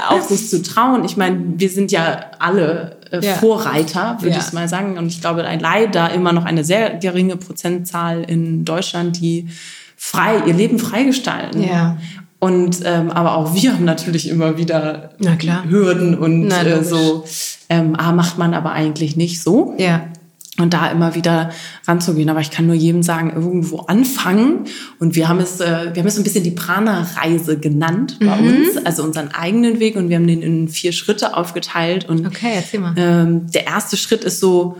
[0.09, 1.03] auf sich zu trauen.
[1.05, 3.33] Ich meine, wir sind ja alle äh, Ja.
[3.35, 4.41] Vorreiter, würde Ja.
[4.45, 4.97] ich mal sagen.
[4.97, 9.47] Und ich glaube, leider immer noch eine sehr geringe Prozentzahl in Deutschland, die
[9.97, 11.63] frei, ihr Leben freigestalten.
[11.63, 11.97] Ja.
[12.39, 15.11] Und ähm, aber auch wir haben natürlich immer wieder.
[15.67, 17.25] Hürden und Na, äh, so.
[17.67, 20.03] Ähm, ah, macht man aber eigentlich nicht so Ja.
[20.61, 21.51] Und da immer wieder
[21.87, 22.29] ranzugehen.
[22.29, 24.65] Aber ich kann nur jedem sagen, irgendwo anfangen.
[24.99, 28.35] Und wir haben es, äh, wir haben es so ein bisschen die Prana-Reise genannt bei
[28.35, 28.47] Mhm.
[28.47, 29.95] uns, also unseren eigenen Weg.
[29.95, 32.07] Und wir haben den in vier Schritte aufgeteilt.
[32.09, 32.93] Und Okay, erzähl mal.
[32.97, 34.77] ähm, der erste Schritt ist so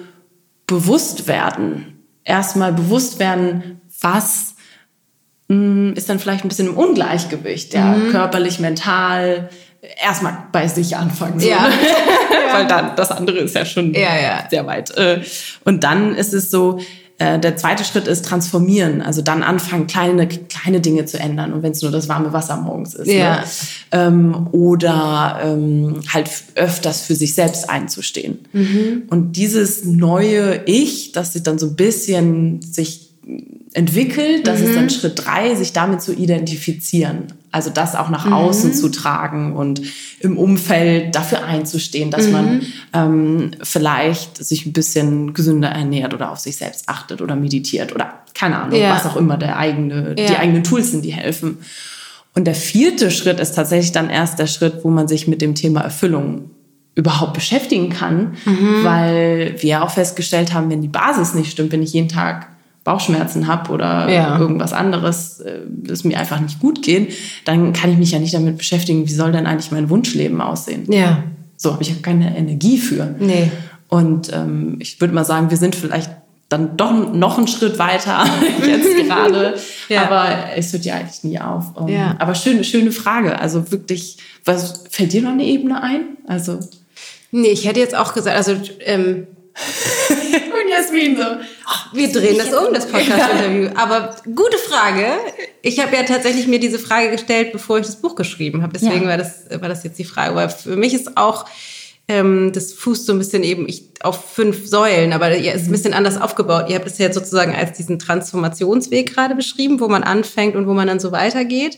[0.67, 1.99] bewusst werden.
[2.23, 4.55] Erstmal bewusst werden, was
[5.47, 8.11] mh, ist dann vielleicht ein bisschen im Ungleichgewicht, ja, Mhm.
[8.11, 9.49] körperlich, mental,
[9.81, 11.39] erstmal bei sich anfangen.
[11.39, 11.67] So, ja.
[11.67, 11.73] Ne?
[12.51, 14.43] Weil dann, das andere ist ja schon ja, ja.
[14.49, 14.91] sehr weit.
[14.97, 15.21] Äh,
[15.63, 16.79] und dann ist es so,
[17.19, 21.53] äh, der zweite Schritt ist transformieren, also dann anfangen, kleine, kleine Dinge zu ändern.
[21.53, 23.11] Und wenn es nur das warme Wasser morgens ist.
[23.11, 23.41] Ja.
[23.41, 23.43] Ne?
[23.91, 28.39] Ähm, oder ähm, halt öfters für sich selbst einzustehen.
[28.53, 29.03] Mhm.
[29.09, 33.08] Und dieses neue Ich, das sich dann so ein bisschen sich
[33.73, 34.65] entwickelt, das mhm.
[34.65, 34.89] ist dann mhm.
[34.89, 37.27] Schritt drei, sich damit zu identifizieren.
[37.51, 38.33] Also das auch nach mhm.
[38.33, 39.81] außen zu tragen und
[40.19, 42.31] im Umfeld dafür einzustehen, dass mhm.
[42.31, 42.61] man
[42.93, 48.23] ähm, vielleicht sich ein bisschen gesünder ernährt oder auf sich selbst achtet oder meditiert oder
[48.33, 48.91] keine Ahnung, ja.
[48.95, 50.27] was auch immer der eigene, ja.
[50.27, 51.59] die eigenen Tools sind, die helfen.
[52.35, 55.55] Und der vierte Schritt ist tatsächlich dann erst der Schritt, wo man sich mit dem
[55.55, 56.51] Thema Erfüllung
[56.95, 58.83] überhaupt beschäftigen kann, mhm.
[58.83, 62.47] weil wir auch festgestellt haben, wenn die Basis nicht stimmt, wenn ich jeden Tag
[62.89, 64.39] Bauchschmerzen habe oder ja.
[64.39, 67.13] irgendwas anderes, äh, es mir einfach nicht gut geht,
[67.45, 70.91] dann kann ich mich ja nicht damit beschäftigen, wie soll denn eigentlich mein Wunschleben aussehen.
[70.91, 71.23] Ja.
[71.55, 73.13] So habe ich ja keine Energie für.
[73.19, 73.51] Nee.
[73.89, 76.09] Und ähm, ich würde mal sagen, wir sind vielleicht
[76.49, 78.25] dann doch noch einen Schritt weiter
[78.65, 79.53] jetzt gerade.
[79.89, 80.05] ja.
[80.05, 81.77] Aber es hört ja eigentlich nie auf.
[81.77, 82.15] Um, ähm, ja.
[82.17, 83.39] Aber schöne, schöne Frage.
[83.39, 86.17] Also wirklich, was fällt dir noch eine Ebene ein?
[86.25, 86.59] Also.
[87.31, 89.27] Nee, ich hätte jetzt auch gesagt, also ähm,
[90.89, 93.69] Jasmin so, oh, wir drehen das um, das Podcast-Interview.
[93.75, 95.05] Aber gute Frage.
[95.61, 98.73] Ich habe ja tatsächlich mir diese Frage gestellt, bevor ich das Buch geschrieben habe.
[98.73, 99.09] Deswegen ja.
[99.09, 100.35] war, das, war das jetzt die Frage.
[100.35, 101.45] Weil für mich ist auch,
[102.07, 105.71] ähm, das fußt so ein bisschen eben ich, auf fünf Säulen, aber ihr ist ein
[105.71, 106.65] bisschen anders aufgebaut.
[106.69, 110.67] Ihr habt es ja jetzt sozusagen als diesen Transformationsweg gerade beschrieben, wo man anfängt und
[110.67, 111.77] wo man dann so weitergeht.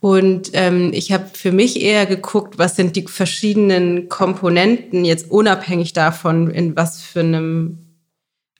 [0.00, 5.94] Und ähm, ich habe für mich eher geguckt, was sind die verschiedenen Komponenten jetzt unabhängig
[5.94, 7.85] davon, in was für einem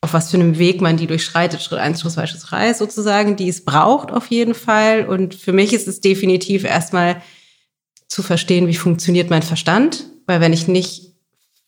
[0.07, 3.35] auf was für einem Weg man die durchschreitet, Schritt eins, Schritt zwei, Schritt drei sozusagen,
[3.35, 5.05] die es braucht auf jeden Fall.
[5.09, 7.21] Und für mich ist es definitiv erstmal
[8.07, 11.11] zu verstehen, wie funktioniert mein Verstand, weil wenn ich nicht,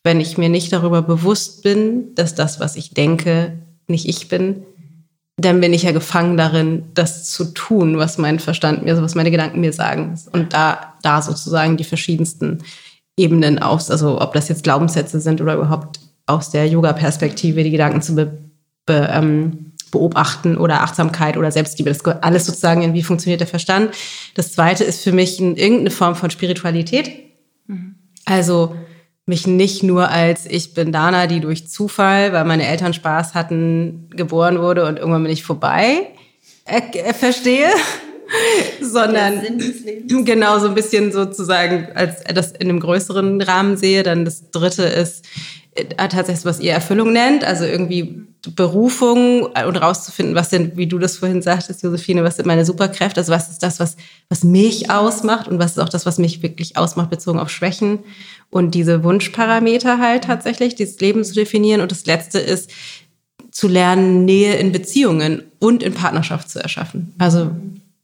[0.05, 4.63] wenn ich mir nicht darüber bewusst bin, dass das, was ich denke, nicht ich bin,
[5.35, 9.31] dann bin ich ja gefangen darin, das zu tun, was mein Verstand mir, was meine
[9.31, 10.17] Gedanken mir sagen.
[10.31, 12.63] Und da, da sozusagen die verschiedensten
[13.17, 15.98] Ebenen aus, also ob das jetzt Glaubenssätze sind oder überhaupt
[16.29, 18.37] aus der Yoga-Perspektive die Gedanken zu be,
[18.85, 21.89] be, ähm, beobachten oder Achtsamkeit oder Selbstliebe.
[21.89, 23.91] Das alles sozusagen wie funktioniert der Verstand.
[24.35, 27.11] Das zweite ist für mich in irgendeine Form von Spiritualität.
[27.67, 27.95] Mhm.
[28.25, 28.75] Also
[29.25, 34.09] mich nicht nur als ich bin Dana, die durch Zufall, weil meine Eltern Spaß hatten,
[34.09, 36.07] geboren wurde und irgendwann bin ich vorbei,
[36.65, 37.69] äh, äh, verstehe,
[38.81, 39.41] sondern
[40.25, 44.03] genau so ein bisschen sozusagen als das in einem größeren Rahmen sehe.
[44.03, 45.25] Dann das dritte ist
[45.75, 48.25] äh, tatsächlich, was ihr Erfüllung nennt, also irgendwie
[48.55, 53.19] Berufung und rauszufinden, was sind, wie du das vorhin sagtest, Josephine, was sind meine Superkräfte,
[53.19, 53.97] also was ist das, was,
[54.29, 57.99] was mich ausmacht und was ist auch das, was mich wirklich ausmacht, bezogen auf Schwächen
[58.49, 61.81] und diese Wunschparameter halt tatsächlich, dieses Leben zu definieren.
[61.81, 62.71] Und das letzte ist,
[63.51, 67.13] zu lernen, Nähe in Beziehungen und in Partnerschaft zu erschaffen.
[67.17, 67.51] Also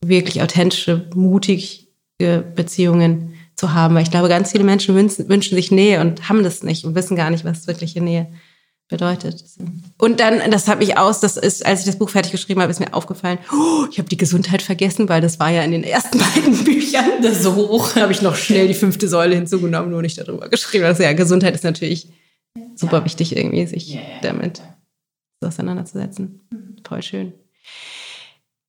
[0.08, 1.86] wirklich authentische, mutige
[2.56, 3.95] Beziehungen zu haben.
[3.95, 6.95] Weil ich glaube, ganz viele Menschen wünschen, wünschen sich Nähe und haben das nicht und
[6.95, 8.28] wissen gar nicht, was wirkliche Nähe
[8.88, 9.43] bedeutet.
[9.97, 12.72] Und dann, das habe ich aus, das ist, als ich das Buch fertig geschrieben habe,
[12.72, 15.84] ist mir aufgefallen, oh, ich habe die Gesundheit vergessen, weil das war ja in den
[15.84, 17.95] ersten beiden Büchern so hoch.
[17.95, 20.86] habe ich noch schnell die fünfte Säule hinzugenommen, nur nicht darüber geschrieben.
[20.86, 22.10] Also ja, Gesundheit ist natürlich
[22.76, 24.62] super wichtig irgendwie, sich damit
[25.41, 26.41] auseinanderzusetzen.
[26.88, 27.34] Voll schön.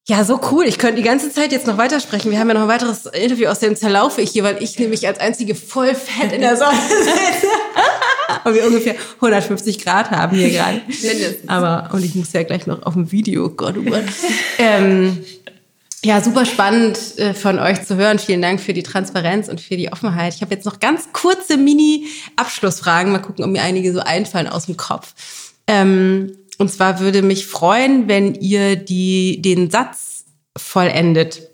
[0.08, 0.66] Ja, so cool.
[0.66, 2.30] Ich könnte die ganze Zeit jetzt noch weitersprechen.
[2.30, 5.06] Wir haben ja noch ein weiteres Interview, aus dem zerlaufe ich hier, weil ich nämlich
[5.06, 7.48] als einzige voll fett in der Sonne sitze.
[8.44, 10.80] und wir ungefähr 150 Grad haben hier gerade.
[11.48, 14.04] Aber, und ich muss ja gleich noch auf dem Video, Gott, oh Gott.
[14.58, 15.24] ähm,
[16.04, 18.20] ja, super spannend äh, von euch zu hören.
[18.20, 20.34] Vielen Dank für die Transparenz und für die Offenheit.
[20.34, 23.10] Ich habe jetzt noch ganz kurze Mini-Abschlussfragen.
[23.10, 25.14] Mal gucken, ob mir einige so einfallen aus dem Kopf.
[25.66, 30.24] Ähm, und zwar würde mich freuen, wenn ihr die, den Satz
[30.56, 31.50] vollendet.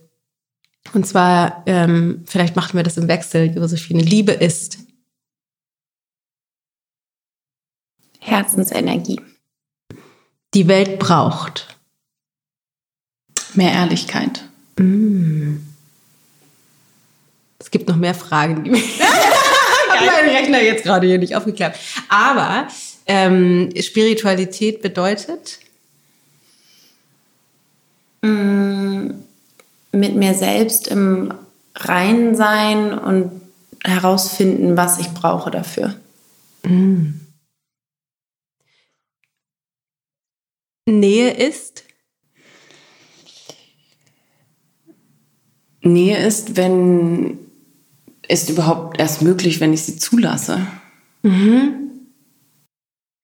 [0.95, 4.03] Und zwar, ähm, vielleicht machen wir das im Wechsel, Josephine.
[4.03, 4.79] Liebe ist.
[8.21, 9.21] Herzensenergie.
[10.55, 11.77] Die Welt braucht.
[13.55, 14.45] Mehr Ehrlichkeit.
[14.79, 15.57] Mm.
[17.59, 18.83] Es gibt noch mehr Fragen, die mir
[20.07, 21.77] mein Rechner jetzt gerade hier nicht aufgeklärt.
[22.09, 22.69] Aber
[23.07, 25.59] ähm, Spiritualität bedeutet?
[28.23, 29.11] Mm,
[29.93, 31.35] mit mir selbst im
[31.75, 33.43] Reinen sein und
[33.85, 35.95] herausfinden, was ich brauche dafür.
[36.65, 37.15] Mm.
[40.87, 41.85] Nähe ist?
[45.81, 47.39] Nähe ist, wenn
[48.29, 50.67] ist überhaupt erst möglich, wenn ich sie zulasse.
[51.23, 51.82] Mhm.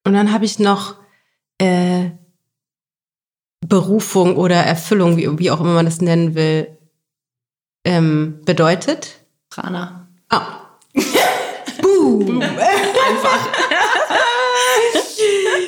[0.09, 0.94] Und dann habe ich noch
[1.59, 2.12] äh,
[3.61, 6.78] Berufung oder Erfüllung, wie, wie, auch immer man das nennen will,
[7.84, 9.18] ähm, bedeutet.
[9.50, 10.09] Prana.
[10.30, 10.61] Ah.
[11.82, 12.40] Boom.
[12.40, 13.48] Einfach.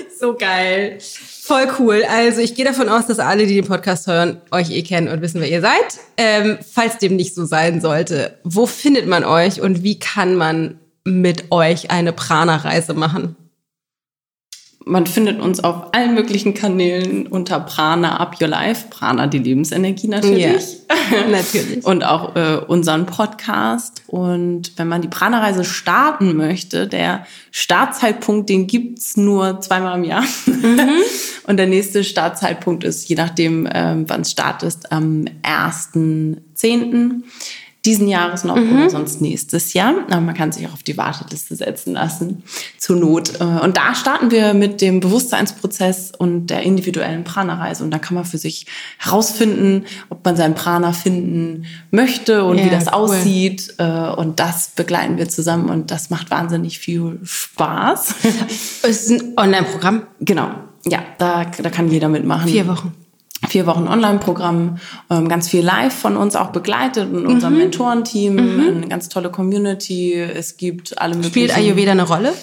[0.18, 0.97] so geil.
[1.03, 2.03] Voll cool.
[2.09, 5.20] Also ich gehe davon aus, dass alle, die den Podcast hören, euch eh kennen und
[5.20, 5.99] wissen, wer ihr seid.
[6.16, 10.80] Ähm, falls dem nicht so sein sollte, wo findet man euch und wie kann man
[11.05, 13.36] mit euch eine Prana-Reise machen?
[14.87, 18.87] Man findet uns auf allen möglichen Kanälen unter Prana Up Your Life.
[18.89, 20.78] Prana, die Lebensenergie natürlich.
[20.89, 21.85] Ja, natürlich.
[21.85, 24.03] Und auch äh, unseren Podcast.
[24.07, 30.24] Und wenn man die Prana-Reise starten möchte, der Startzeitpunkt, den gibt's nur zweimal im Jahr.
[30.47, 30.81] Mhm.
[31.47, 37.22] Und der nächste Startzeitpunkt ist, je nachdem, ähm, wann es startet, am 1.10
[37.85, 38.76] diesen Jahres noch mhm.
[38.76, 39.95] oder sonst nächstes Jahr.
[40.09, 42.43] Aber man kann sich auch auf die Warteliste setzen lassen,
[42.78, 43.41] zur Not.
[43.41, 47.83] Äh, und da starten wir mit dem Bewusstseinsprozess und der individuellen Prana-Reise.
[47.83, 48.66] Und da kann man für sich
[48.99, 52.93] herausfinden, ob man seinen Prana finden möchte und ja, wie das cool.
[52.93, 53.74] aussieht.
[53.78, 58.14] Äh, und das begleiten wir zusammen und das macht wahnsinnig viel Spaß.
[58.83, 60.03] Es ist ein Online-Programm.
[60.20, 60.51] Genau.
[60.87, 62.49] Ja, da, da kann jeder mitmachen.
[62.49, 62.93] Vier Wochen
[63.49, 64.78] vier Wochen Online-Programm,
[65.11, 67.61] ähm, ganz viel live von uns auch begleitet unserem mhm.
[67.61, 68.76] Mentorenteam, mhm.
[68.76, 70.14] eine ganz tolle Community.
[70.14, 71.32] Es gibt alle möglichen.
[71.32, 72.34] Spielt Ayurveda eine Rolle?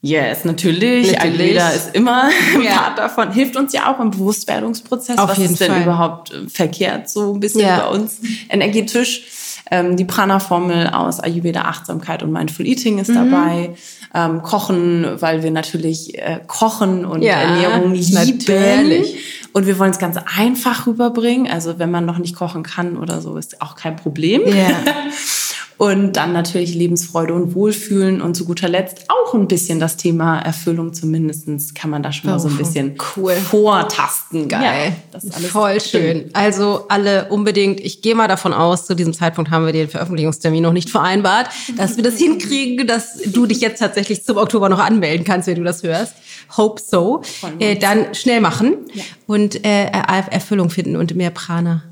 [0.00, 1.12] Yes, natürlich.
[1.12, 1.20] natürlich.
[1.20, 2.28] Ayurveda ist immer
[2.62, 2.72] ja.
[2.72, 3.32] Part davon.
[3.32, 5.16] Hilft uns ja auch im Bewusstwerdungsprozess.
[5.16, 5.82] Auf Was jeden ist denn Fall.
[5.82, 7.78] überhaupt äh, verkehrt so ein bisschen ja.
[7.78, 8.20] bei uns
[8.50, 9.24] energetisch?
[9.70, 13.14] Ähm, die Prana-Formel aus Ayurveda, Achtsamkeit und Mindful Eating ist mhm.
[13.14, 13.70] dabei.
[14.14, 18.14] Ähm, Kochen, weil wir natürlich äh, Kochen und ja, Ernährung lieben.
[18.14, 19.48] Natürlich.
[19.52, 21.50] Und wir wollen es ganz einfach rüberbringen.
[21.50, 24.42] Also wenn man noch nicht kochen kann oder so, ist auch kein Problem.
[24.46, 24.70] Ja.
[25.76, 30.38] Und dann natürlich Lebensfreude und Wohlfühlen und zu guter Letzt auch ein bisschen das Thema
[30.38, 33.34] Erfüllung zumindest kann man da schon mal so ein bisschen cool.
[33.34, 34.48] vortasten.
[34.48, 34.90] Geil.
[34.90, 36.30] Ja, das ist alles voll schön.
[36.32, 40.62] Also alle unbedingt, ich gehe mal davon aus, zu diesem Zeitpunkt haben wir den Veröffentlichungstermin
[40.62, 44.78] noch nicht vereinbart, dass wir das hinkriegen, dass du dich jetzt tatsächlich zum Oktober noch
[44.78, 46.14] anmelden kannst, wenn du das hörst.
[46.56, 47.22] Hope so.
[47.58, 49.02] Äh, dann schnell machen ja.
[49.26, 49.86] und äh,
[50.30, 51.82] Erfüllung finden und mehr Prana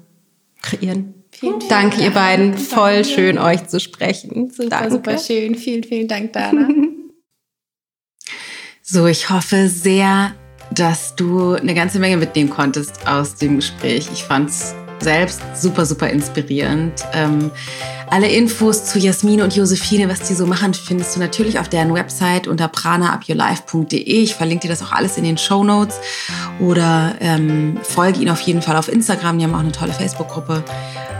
[0.62, 1.21] kreieren.
[1.42, 2.02] Vielen, vielen Danke, Dank.
[2.04, 2.56] ihr beiden.
[2.56, 4.48] Voll schön, euch zu sprechen.
[4.50, 4.90] Super, Danke.
[4.92, 5.56] super schön.
[5.56, 6.68] Vielen, vielen Dank, Dana.
[8.82, 10.36] so, ich hoffe sehr,
[10.72, 14.08] dass du eine ganze Menge mitnehmen konntest aus dem Gespräch.
[14.12, 16.92] Ich fand es selbst super, super inspirierend.
[17.12, 17.50] Ähm,
[18.08, 21.92] alle Infos zu Jasmine und Josephine, was die so machen, findest du natürlich auf deren
[21.92, 23.98] Website unter pranaupyourlife.de.
[23.98, 25.96] Ich verlinke dir das auch alles in den Show Notes.
[26.60, 29.38] Oder ähm, folge ihnen auf jeden Fall auf Instagram.
[29.38, 30.62] Die haben auch eine tolle Facebook-Gruppe.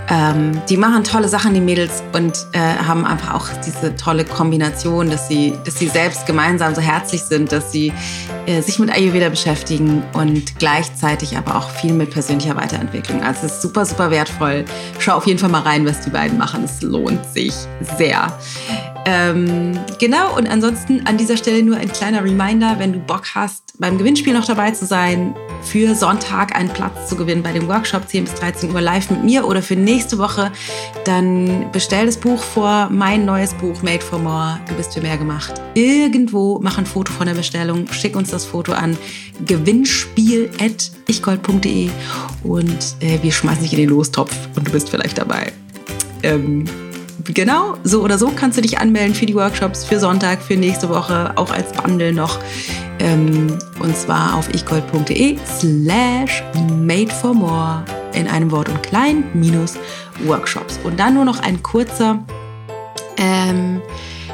[0.09, 5.11] Ähm, die machen tolle Sachen, die Mädels, und äh, haben einfach auch diese tolle Kombination,
[5.11, 7.93] dass sie, dass sie selbst gemeinsam so herzlich sind, dass sie
[8.47, 13.23] äh, sich mit Ayurveda beschäftigen und gleichzeitig aber auch viel mit persönlicher Weiterentwicklung.
[13.23, 14.65] Also es ist super, super wertvoll.
[14.99, 16.65] Schau auf jeden Fall mal rein, was die beiden machen.
[16.65, 17.55] Es lohnt sich
[17.99, 18.37] sehr.
[19.05, 23.72] Ähm, genau, und ansonsten an dieser Stelle nur ein kleiner Reminder, wenn du Bock hast,
[23.83, 28.09] beim Gewinnspiel noch dabei zu sein, für Sonntag einen Platz zu gewinnen bei dem Workshop
[28.09, 30.53] 10 bis 13 Uhr live mit mir oder für nächste Woche,
[31.05, 35.19] dann bestell das Buch vor, mein neues Buch Made for More, du bist für mehr
[35.19, 35.55] gemacht.
[35.75, 38.97] Irgendwo mach ein Foto von der Bestellung, schick uns das Foto an
[39.47, 41.91] gewinnspiel.ichgold.de
[42.45, 45.51] und äh, wir schmeißen dich in den Lostopf und du bist vielleicht dabei.
[46.23, 46.67] Ähm,
[47.25, 50.89] genau, so oder so kannst du dich anmelden für die Workshops für Sonntag, für nächste
[50.89, 52.39] Woche, auch als Bundle noch.
[52.99, 56.43] Ähm, und zwar auf ichgold.de slash
[56.79, 59.77] made for more in einem Wort und klein minus
[60.25, 60.79] Workshops.
[60.85, 62.19] Und dann nur noch ein kurzer
[63.17, 63.81] ähm,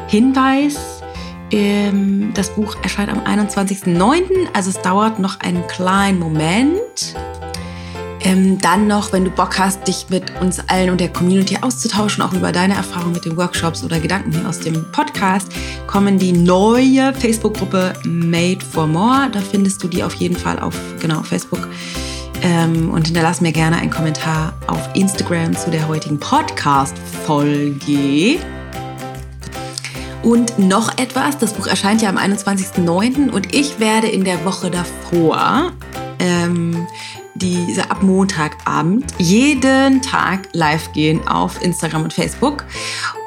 [0.09, 1.03] Hinweis.
[1.51, 7.15] Ähm, das Buch erscheint am 21.09., also es dauert noch einen kleinen Moment.
[8.25, 12.23] Ähm, dann noch, wenn du Bock hast, dich mit uns allen und der Community auszutauschen,
[12.23, 15.49] auch über deine Erfahrungen mit den Workshops oder Gedanken hier aus dem Podcast,
[15.87, 19.29] kommen die neue Facebook-Gruppe Made for More.
[19.31, 21.69] Da findest du die auf jeden Fall auf genau Facebook.
[22.43, 28.39] Ähm, und hinterlass mir gerne einen Kommentar auf Instagram zu der heutigen Podcast-Folge.
[30.23, 33.31] Und noch etwas, das Buch erscheint ja am 21.09.
[33.31, 35.73] und ich werde in der Woche davor
[36.19, 36.87] ähm,
[37.39, 42.65] diese ab Montagabend jeden Tag live gehen auf Instagram und Facebook.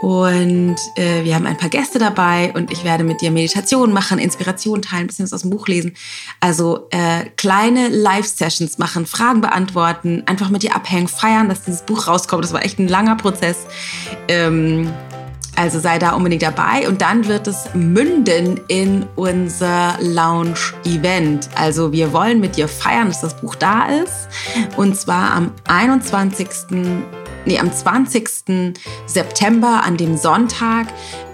[0.01, 4.19] Und äh, wir haben ein paar Gäste dabei und ich werde mit dir Meditation machen,
[4.19, 5.93] Inspiration teilen, ein bisschen was aus dem Buch lesen.
[6.39, 12.07] Also äh, kleine Live-Sessions machen, Fragen beantworten, einfach mit dir abhängen, feiern, dass dieses Buch
[12.07, 12.43] rauskommt.
[12.43, 13.65] Das war echt ein langer Prozess.
[14.27, 14.91] Ähm,
[15.61, 21.49] Also sei da unbedingt dabei und dann wird es münden in unser Lounge-Event.
[21.53, 24.27] Also wir wollen mit dir feiern, dass das Buch da ist.
[24.75, 26.47] Und zwar am 21.
[27.45, 28.73] Nee, am 20.
[29.05, 30.87] September, an dem Sonntag.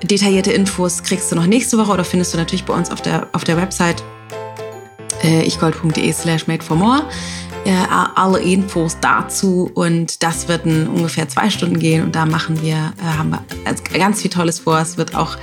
[0.03, 3.27] Detaillierte Infos kriegst du noch nächste Woche oder findest du natürlich bei uns auf der,
[3.31, 4.03] auf der Website
[5.23, 7.03] äh, ichgold.de slash made for more
[7.73, 12.93] alle Infos dazu und das wird in ungefähr zwei Stunden gehen und da machen wir,
[13.01, 13.43] äh, haben wir
[13.97, 14.79] ganz viel Tolles vor.
[14.79, 15.37] Es wird auch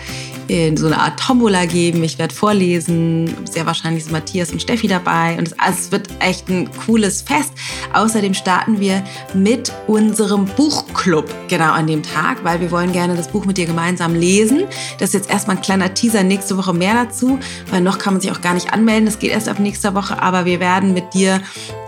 [0.49, 2.03] in so eine Art Tombola geben.
[2.05, 3.35] Ich werde vorlesen.
[3.51, 5.37] Sehr wahrscheinlich sind Matthias und Steffi dabei.
[5.39, 7.53] Und es, also es wird echt ein cooles Fest.
[7.93, 13.29] Außerdem starten wir mit unserem Buchclub genau an dem Tag, weil wir wollen gerne das
[13.29, 14.65] Buch mit dir gemeinsam lesen.
[14.99, 16.23] Das ist jetzt erstmal ein kleiner Teaser.
[16.23, 17.39] Nächste Woche mehr dazu,
[17.71, 19.07] weil noch kann man sich auch gar nicht anmelden.
[19.07, 20.21] Das geht erst ab nächster Woche.
[20.21, 21.41] Aber wir werden mit dir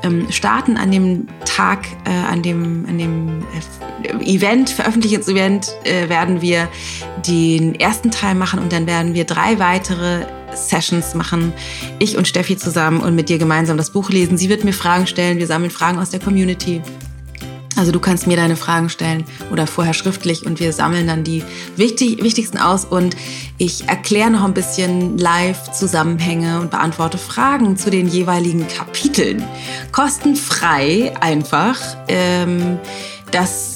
[0.02, 3.42] ähm, starten an dem Tag, äh, an dem, an dem
[4.02, 6.68] äh, Event, veröffentlichtes Event, äh, werden wir
[7.26, 11.52] den ersten Teil machen und dann werden wir drei weitere Sessions machen.
[11.98, 14.38] Ich und Steffi zusammen und mit dir gemeinsam das Buch lesen.
[14.38, 15.38] Sie wird mir Fragen stellen.
[15.38, 16.82] Wir sammeln Fragen aus der Community.
[17.76, 21.44] Also du kannst mir deine Fragen stellen oder vorher schriftlich und wir sammeln dann die
[21.76, 23.16] wichtig, wichtigsten aus und
[23.58, 29.44] ich erkläre noch ein bisschen live Zusammenhänge und beantworte Fragen zu den jeweiligen Kapiteln.
[29.92, 31.78] Kostenfrei einfach.
[32.08, 32.78] Ähm,
[33.30, 33.75] dass,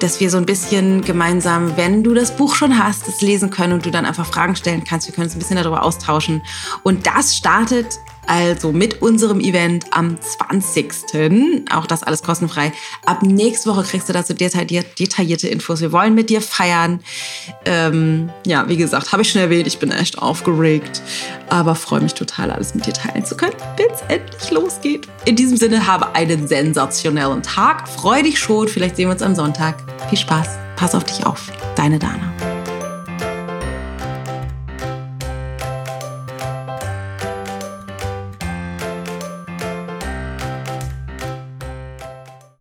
[0.00, 3.72] dass wir so ein bisschen gemeinsam, wenn du das Buch schon hast, es lesen können
[3.72, 5.08] und du dann einfach Fragen stellen kannst.
[5.08, 6.42] Wir können uns ein bisschen darüber austauschen.
[6.84, 7.98] Und das startet
[8.28, 11.64] also mit unserem Event am 20.
[11.72, 12.72] Auch das alles kostenfrei.
[13.06, 15.80] Ab nächste Woche kriegst du dazu detailliert, detaillierte Infos.
[15.80, 17.00] Wir wollen mit dir feiern.
[17.64, 21.02] Ähm, ja, wie gesagt, habe ich schon erwähnt, ich bin echt aufgeregt.
[21.48, 25.08] Aber freue mich total, alles mit dir teilen zu können, wenn es endlich losgeht.
[25.24, 27.88] In diesem Sinne, habe einen sensationellen Tag.
[27.88, 28.68] Freu dich schon.
[28.68, 29.76] Vielleicht sehen wir uns am Sonntag.
[30.10, 30.48] Viel Spaß.
[30.76, 31.50] Pass auf dich auf.
[31.76, 32.57] Deine Dana.